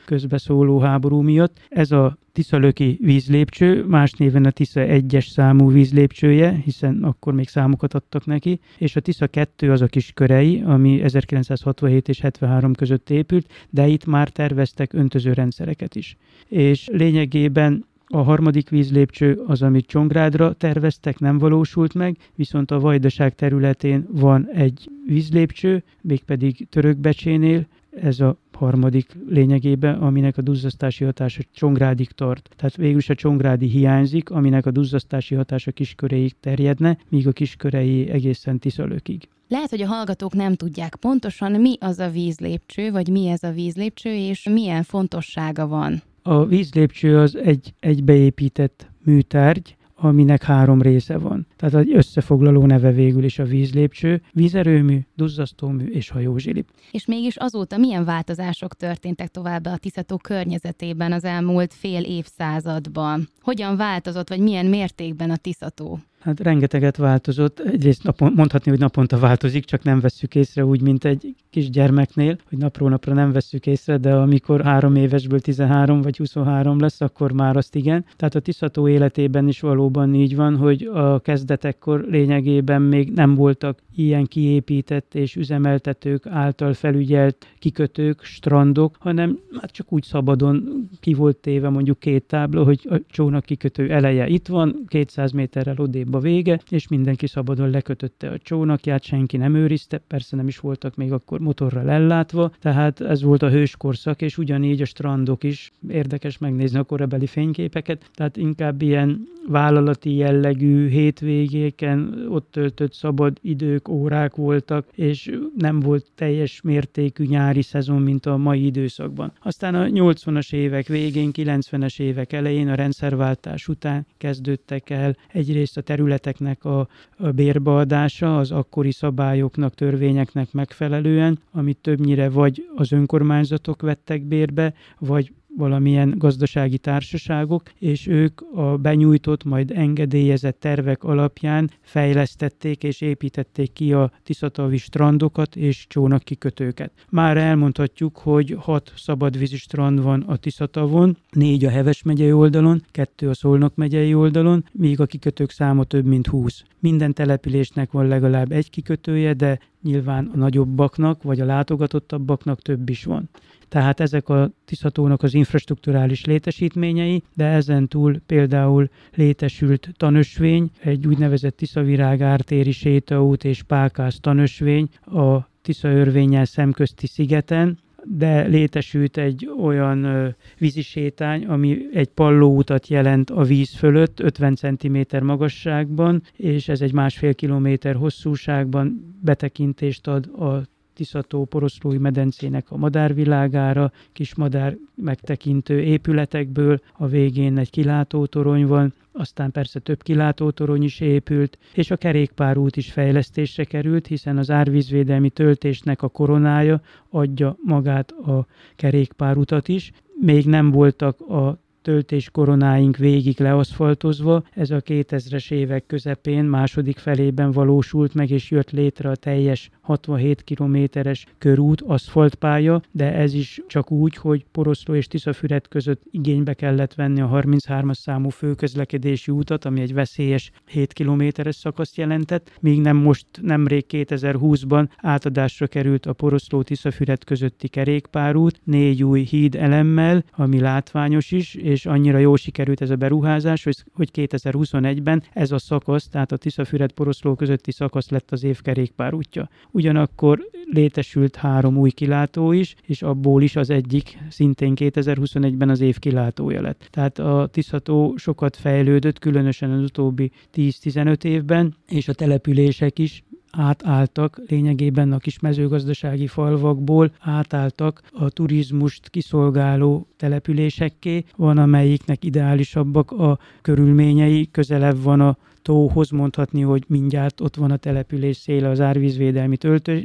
közbeszóló 0.45 0.79
háború 0.79 1.21
miatt. 1.21 1.59
Ez 1.69 1.91
a 1.91 2.19
Tiszalöki 2.33 2.99
vízlépcső, 3.01 3.85
más 3.85 4.13
néven 4.13 4.45
a 4.45 4.51
Tisza 4.51 4.81
1-es 4.85 5.27
számú 5.31 5.71
vízlépcsője, 5.71 6.61
hiszen 6.65 7.03
akkor 7.03 7.35
még 7.35 7.49
számokat 7.49 7.95
adtak 7.95 8.27
neki, 8.27 8.61
és 8.79 8.97
a 8.97 9.01
Tisza 9.01 9.27
2 9.27 9.71
az 9.71 9.81
a 9.81 9.87
kis 9.87 10.13
körei, 10.15 10.63
ami 10.67 11.03
1967 11.03 12.09
és 12.09 12.21
73 12.21 12.75
között 12.75 13.11
épült, 13.11 13.47
de 13.71 13.87
itt 13.87 14.07
már 14.07 14.29
terveztek 14.29 14.93
öntözőrendszereket 14.93 15.95
is. 15.95 16.17
És 16.49 16.89
lényegében 16.93 17.85
a 18.07 18.23
harmadik 18.23 18.69
vízlépcső 18.69 19.43
az, 19.47 19.63
amit 19.63 19.87
Csongrádra 19.87 20.53
terveztek, 20.53 21.19
nem 21.19 21.39
valósult 21.39 21.95
meg, 21.95 22.17
viszont 22.35 22.71
a 22.71 22.81
Vajdaság 22.81 23.35
területén 23.35 24.07
van 24.11 24.49
egy 24.53 24.91
vízlépcső, 25.07 25.83
mégpedig 26.01 26.67
Törökbecsénél, 26.69 27.67
ez 28.01 28.21
a 28.21 28.37
harmadik 28.53 29.17
lényegében, 29.29 29.95
aminek 29.95 30.37
a 30.37 30.43
duzzasztási 30.43 31.05
hatása 31.05 31.43
Csongrádig 31.53 32.11
tart. 32.11 32.49
Tehát 32.57 32.77
végül 32.77 32.99
is 32.99 33.09
a 33.09 33.15
Csongrádi 33.15 33.67
hiányzik, 33.67 34.31
aminek 34.31 34.67
a 34.67 34.71
duzzasztási 34.71 35.35
hatása 35.35 35.73
kisköréig 35.73 36.35
terjedne, 36.41 36.99
míg 37.09 37.27
a 37.27 37.33
kiskörei 37.33 38.09
egészen 38.09 38.59
Tiszalökig. 38.59 39.29
Lehet, 39.49 39.71
hogy 39.71 39.83
a 39.83 39.87
hallgatók 39.87 40.35
nem 40.35 40.55
tudják 40.55 40.97
pontosan, 40.97 41.61
mi 41.61 41.77
az 41.81 41.99
a 41.99 42.11
vízlépcső, 42.11 42.91
vagy 42.91 43.09
mi 43.09 43.29
ez 43.29 43.43
a 43.43 43.51
vízlépcső, 43.51 44.11
és 44.15 44.49
milyen 44.51 44.83
fontossága 44.83 45.67
van. 45.67 46.03
A 46.23 46.45
vízlépcső 46.45 47.19
az 47.19 47.37
egy, 47.37 47.75
egy 47.81 48.05
beépített 48.05 48.91
műtárgy, 49.05 49.77
aminek 49.95 50.43
három 50.43 50.83
része 50.83 51.19
van. 51.19 51.47
Tehát 51.57 51.75
egy 51.75 51.95
összefoglaló 51.95 52.67
neve 52.67 52.93
végül 52.93 53.25
is 53.25 53.39
a 53.39 53.45
vízlépcső, 53.45 54.23
vízerőmű, 54.33 54.99
duzzasztómű 55.17 55.87
és 55.87 56.09
hajózsilip. 56.09 56.69
És 56.91 57.07
mégis 57.07 57.37
azóta 57.37 57.77
milyen 57.77 58.05
változások 58.05 58.75
történtek 58.75 59.29
tovább 59.29 59.67
a 59.67 59.77
Tiszató 59.77 60.17
környezetében 60.17 61.13
az 61.13 61.25
elmúlt 61.25 61.75
fél 61.75 62.03
évszázadban? 62.03 63.29
Hogyan 63.41 63.77
változott, 63.77 64.29
vagy 64.29 64.41
milyen 64.41 64.67
mértékben 64.67 65.31
a 65.31 65.37
Tiszató? 65.37 65.99
Hát 66.25 66.41
rengeteget 66.41 66.97
változott. 66.97 67.61
Egyrészt 67.61 68.03
napon, 68.03 68.33
mondhatni, 68.37 68.71
hogy 68.71 68.81
naponta 68.81 69.19
változik, 69.19 69.65
csak 69.65 69.83
nem 69.83 70.01
vesszük 70.01 70.35
észre 70.35 70.65
úgy, 70.65 70.81
mint 70.81 71.05
egy 71.05 71.35
kis 71.51 71.71
gyermeknél, 71.71 72.37
hogy 72.49 72.59
napról 72.59 72.89
napra 72.89 73.15
nem 73.15 73.33
vesszük 73.33 73.67
észre, 73.67 73.97
de 73.97 74.15
amikor 74.15 74.63
három 74.63 74.97
évesből 74.97 75.41
13 75.41 76.03
vagy 76.03 76.17
23 76.17 76.81
lesz, 76.81 77.01
akkor 77.01 77.33
már 77.33 77.57
azt 77.57 77.75
igen. 77.75 78.05
Tehát 78.17 78.35
a 78.35 78.41
tisztató 78.41 78.89
életében 78.89 79.49
is 79.49 79.61
valóban 79.61 80.15
így 80.15 80.37
van, 80.37 80.57
hogy 80.57 80.91
a 80.93 81.21
kezdetekkor 81.21 82.07
lényegében 82.11 82.83
még 82.83 83.13
nem 83.13 83.35
voltak 83.35 83.79
ilyen 83.95 84.25
kiépített 84.25 85.15
és 85.15 85.37
üzemeltetők 85.37 86.27
által 86.27 86.73
felügyelt 86.73 87.47
kikötők, 87.59 88.23
strandok, 88.23 88.97
hanem 88.99 89.39
hát 89.61 89.71
csak 89.71 89.93
úgy 89.93 90.03
szabadon 90.03 90.89
ki 91.01 91.15
volt 91.15 91.37
téve 91.37 91.69
mondjuk 91.69 91.99
két 91.99 92.25
tábla, 92.25 92.65
hogy 92.65 92.87
a 92.91 93.01
csónak 93.07 93.45
kikötő 93.45 93.91
eleje 93.91 94.27
itt 94.27 94.47
van, 94.47 94.85
200 94.87 95.33
méterrel 95.33 95.79
odébb 95.79 96.14
a 96.15 96.19
vége, 96.19 96.61
és 96.69 96.89
mindenki 96.89 97.27
szabadon 97.27 97.71
lekötötte 97.71 98.29
a 98.29 98.39
csónakját, 98.39 99.03
senki 99.03 99.37
nem 99.37 99.55
őrizte, 99.55 99.99
persze 99.99 100.37
nem 100.37 100.49
is 100.49 100.59
voltak 100.59 100.97
még 100.97 101.13
akkor 101.13 101.41
motorral 101.41 101.91
ellátva, 101.91 102.53
tehát 102.61 103.01
ez 103.01 103.23
volt 103.23 103.43
a 103.43 103.51
hőskorszak, 103.51 104.23
és 104.23 104.39
ugyanígy 104.39 104.81
a 104.81 104.85
strandok 104.85 105.45
is 105.45 105.73
érdekes 105.89 106.39
megnézni 106.39 106.79
a 106.79 106.83
korabeli 106.83 107.27
fényképeket, 107.27 108.11
tehát 108.15 108.37
inkább 108.37 108.83
ilyen 108.83 109.33
vállalati 109.49 110.15
jellegű 110.15 110.89
hétvégéken 110.89 112.27
ott 112.29 112.49
töltött 112.51 112.93
szabad 112.93 113.39
idők, 113.43 113.89
órák 113.89 114.35
voltak, 114.35 114.87
és 114.95 115.39
nem 115.59 115.81
volt 115.81 116.07
teljes 116.15 116.61
mértékű 116.61 117.25
nyári 117.25 117.63
szezon, 117.63 118.03
mint 118.03 118.27
a 118.27 118.37
mai 118.37 118.65
időszakban. 118.65 119.33
Aztán 119.43 119.75
a 119.75 119.85
80-as 119.85 120.53
évek 120.53 120.87
végén, 120.87 121.31
90-es 121.33 122.01
évek 122.01 122.33
elején, 122.33 122.69
a 122.69 122.75
rendszerváltás 122.75 123.69
után 123.69 124.07
kezdődtek 124.19 124.91
el 124.91 125.17
egyrészt 125.33 125.77
a 125.77 125.81
területeknek 126.05 126.65
a, 126.65 126.89
a 127.17 127.31
bérbeadása 127.31 128.39
az 128.39 128.51
akkori 128.51 128.93
szabályoknak, 128.93 129.75
törvényeknek 129.75 130.53
megfelelően, 130.53 131.39
amit 131.53 131.79
többnyire 131.79 132.29
vagy 132.29 132.69
az 132.77 132.93
önkormányzatok 132.93 133.83
vettek 133.83 134.23
bérbe, 134.23 134.75
vagy 134.99 135.33
valamilyen 135.57 136.15
gazdasági 136.19 136.79
társaságok, 136.79 137.63
és 137.79 138.07
ők 138.07 138.41
a 138.55 138.77
benyújtott, 138.77 139.45
majd 139.45 139.71
engedélyezett 139.71 140.61
tervek 140.61 141.05
alapján 141.05 141.71
fejlesztették 141.81 142.83
és 142.83 143.01
építették 143.01 143.73
ki 143.73 143.93
a 143.93 144.13
Tiszatavi 144.23 144.77
strandokat 144.77 145.57
és 145.57 145.87
csónakkikötőket. 145.89 146.93
Már 147.09 147.37
elmondhatjuk, 147.37 148.19
hogy 148.19 148.57
hat 148.59 148.93
szabadvízi 148.97 149.57
strand 149.57 150.03
van 150.03 150.21
a 150.21 150.37
Tiszatavon, 150.37 151.17
négy 151.31 151.65
a 151.65 151.71
Heves 151.71 152.03
megyei 152.03 152.33
oldalon, 152.33 152.83
kettő 152.91 153.29
a 153.29 153.35
Szolnok 153.35 153.75
megyei 153.75 154.15
oldalon, 154.15 154.65
míg 154.73 155.01
a 155.01 155.07
kikötők 155.07 155.51
száma 155.51 155.85
több 155.85 156.05
mint 156.05 156.27
20. 156.27 156.63
Minden 156.79 157.13
településnek 157.13 157.91
van 157.91 158.07
legalább 158.07 158.53
egy 158.53 158.71
kikötője, 158.71 159.33
de 159.33 159.59
nyilván 159.83 160.31
a 160.35 160.37
nagyobbaknak 160.37 161.23
vagy 161.23 161.41
a 161.41 161.45
látogatottabbaknak 161.45 162.63
több 162.63 162.89
is 162.89 163.05
van. 163.05 163.29
Tehát 163.69 164.01
ezek 164.01 164.29
a 164.29 164.51
Tiszatónak 164.65 165.23
az 165.23 165.35
infrastruktúrális 165.35 166.25
létesítményei, 166.25 167.23
de 167.35 167.45
ezen 167.45 167.89
túl 167.89 168.21
például 168.27 168.89
létesült 169.15 169.89
tanösvény, 169.97 170.71
egy 170.81 171.07
úgynevezett 171.07 171.57
Tiszavirág 171.57 172.21
ártéri 172.21 172.73
sétaút 172.73 173.45
és 173.45 173.63
Pákász 173.63 174.21
tanösvény 174.21 174.89
a 175.01 175.49
Tisza 175.63 175.89
örvényel 175.89 176.45
szemközti 176.45 177.07
szigeten, 177.07 177.79
de 178.07 178.43
létesült 178.43 179.17
egy 179.17 179.51
olyan 179.61 180.35
vízisétány, 180.59 181.45
ami 181.45 181.79
egy 181.93 182.09
pallóutat 182.09 182.89
jelent 182.89 183.31
a 183.31 183.43
víz 183.43 183.75
fölött, 183.75 184.21
50 184.21 184.55
cm 184.55 185.01
magasságban, 185.23 186.23
és 186.37 186.69
ez 186.69 186.81
egy 186.81 186.93
másfél 186.93 187.35
kilométer 187.35 187.95
hosszúságban 187.95 189.15
betekintést 189.23 190.07
ad 190.07 190.27
a 190.27 190.63
Tiszató 190.95 191.45
poroszlói 191.45 191.99
medencének 191.99 192.71
a 192.71 192.77
madárvilágára, 192.77 193.93
kis 194.13 194.35
madár 194.35 194.77
megtekintő 194.95 195.81
épületekből, 195.81 196.81
a 196.93 197.07
végén 197.07 197.59
egy 197.59 197.71
kilátótorony 197.71 198.67
van, 198.67 198.93
aztán 199.13 199.51
persze 199.51 199.81
több 199.81 200.03
kilátótorony 200.03 200.83
is 200.83 201.01
épült, 201.01 201.59
és 201.75 201.91
a 201.91 201.97
kerékpárút 201.97 202.77
is 202.77 202.93
fejlesztésre 202.93 203.65
került, 203.65 204.07
hiszen 204.07 204.39
az 204.39 204.51
árvízvédelmi 204.51 205.31
töltésnek 205.31 206.03
a 206.03 206.09
koronája 206.09 206.81
adja 207.11 207.57
magát 207.63 208.11
a 208.11 208.47
kerékpárutat 208.77 209.69
is. 209.69 209.93
Még 210.21 210.47
nem 210.47 210.71
voltak 210.71 211.21
a 211.21 211.59
töltés 211.85 212.31
koronáink 212.31 212.97
végig 212.97 213.41
leaszfaltozva. 213.41 214.43
Ez 214.51 214.71
a 214.71 214.81
2000-es 214.81 215.51
évek 215.51 215.87
közepén, 215.87 216.45
második 216.45 216.99
felében 216.99 217.51
valósult 217.51 218.15
meg, 218.15 218.31
és 218.31 218.51
jött 218.51 218.71
létre 218.71 219.11
a 219.11 219.17
teljes 219.17 219.71
67 219.81 220.43
kilométeres 220.43 221.27
körút, 221.39 221.81
aszfaltpálya, 221.81 222.83
de 222.91 223.13
ez 223.13 223.35
is 223.35 223.61
csak 223.67 223.91
úgy, 223.91 224.17
hogy 224.17 224.45
Poroszló 224.53 224.95
és 224.95 225.07
Tiszafüred 225.07 225.69
között 225.69 226.03
igénybe 226.11 226.55
kellett 226.55 226.95
venni 226.95 227.21
a 227.21 227.29
33-as 227.29 227.95
számú 227.95 228.29
főközlekedési 228.29 229.31
útat, 229.31 229.65
ami 229.65 229.81
egy 229.81 229.95
veszélyes 229.95 230.51
7 230.67 230.93
kilométeres 230.93 231.57
szakaszt 231.57 231.97
jelentett, 231.97 232.59
míg 232.61 232.81
nem 232.81 232.97
most 232.97 233.27
nemrég 233.41 233.85
2020-ban 233.89 234.89
átadásra 234.97 235.67
került 235.67 236.07
a 236.07 236.13
Poroszló 236.13 236.63
Tiszafüred 236.63 237.25
közötti 237.25 237.69
kerékpárút, 237.69 238.61
négy 238.65 239.05
új 239.05 239.23
híd 239.23 239.55
elemmel, 239.55 240.25
ami 240.31 240.61
látványos 240.61 241.31
is, 241.31 241.55
és 241.55 241.74
annyira 241.83 242.19
jó 242.19 242.37
sikerült 242.37 242.81
ez 242.81 242.91
a 242.91 242.97
beruházás, 242.97 243.65
hogy 243.93 244.11
2021-ben 244.15 245.23
ez 245.33 245.53
a 245.53 245.59
szakasz, 245.59 246.09
tehát 246.09 246.33
a 246.33 246.37
Tiszafüred 246.37 246.93
poroszló 246.93 247.35
közötti 247.35 247.73
szakasz 247.73 248.09
lett 248.09 248.31
az 248.31 248.45
év 248.45 248.61
kerékpárútja. 248.61 249.49
Ugyanakkor 249.71 250.49
létesült 250.71 251.37
három 251.37 251.77
új 251.77 251.91
kilátó 251.91 252.53
is, 252.53 252.75
és 252.87 253.03
abból 253.03 253.43
is 253.43 253.57
az 253.57 253.71
egyik 253.71 254.19
szintén 254.29 254.73
2021-ben 254.77 255.69
az 255.69 255.81
év 255.81 255.99
kilátója 255.99 256.61
lett. 256.61 256.89
Tehát 256.91 257.19
a 257.19 257.49
Tiszató 257.53 258.15
sokat 258.17 258.57
fejlődött, 258.57 259.19
különösen 259.19 259.71
az 259.71 259.83
utóbbi 259.83 260.31
10-15 260.55 261.25
évben, 261.25 261.75
és 261.89 262.09
a 262.09 262.13
települések 262.13 262.99
is 262.99 263.25
átálltak 263.57 264.41
lényegében 264.47 265.13
a 265.13 265.19
kis 265.19 265.39
mezőgazdasági 265.39 266.27
falvakból, 266.27 267.13
átálltak 267.21 268.03
a 268.13 268.31
turizmust 268.31 269.09
kiszolgáló 269.09 270.07
településekké. 270.17 271.25
Van, 271.37 271.59
amelyiknek 271.59 272.25
ideálisabbak 272.25 273.11
a 273.11 273.39
körülményei, 273.63 274.49
közelebb 274.51 275.03
van 275.03 275.21
a 275.21 275.37
tóhoz 275.63 276.11
mondhatni, 276.11 276.61
hogy 276.61 276.85
mindjárt 276.89 277.41
ott 277.41 277.57
van 277.57 277.71
a 277.71 277.77
település 277.77 278.37
széle 278.37 278.69
az 278.69 278.81
árvízvédelmi 278.81 279.57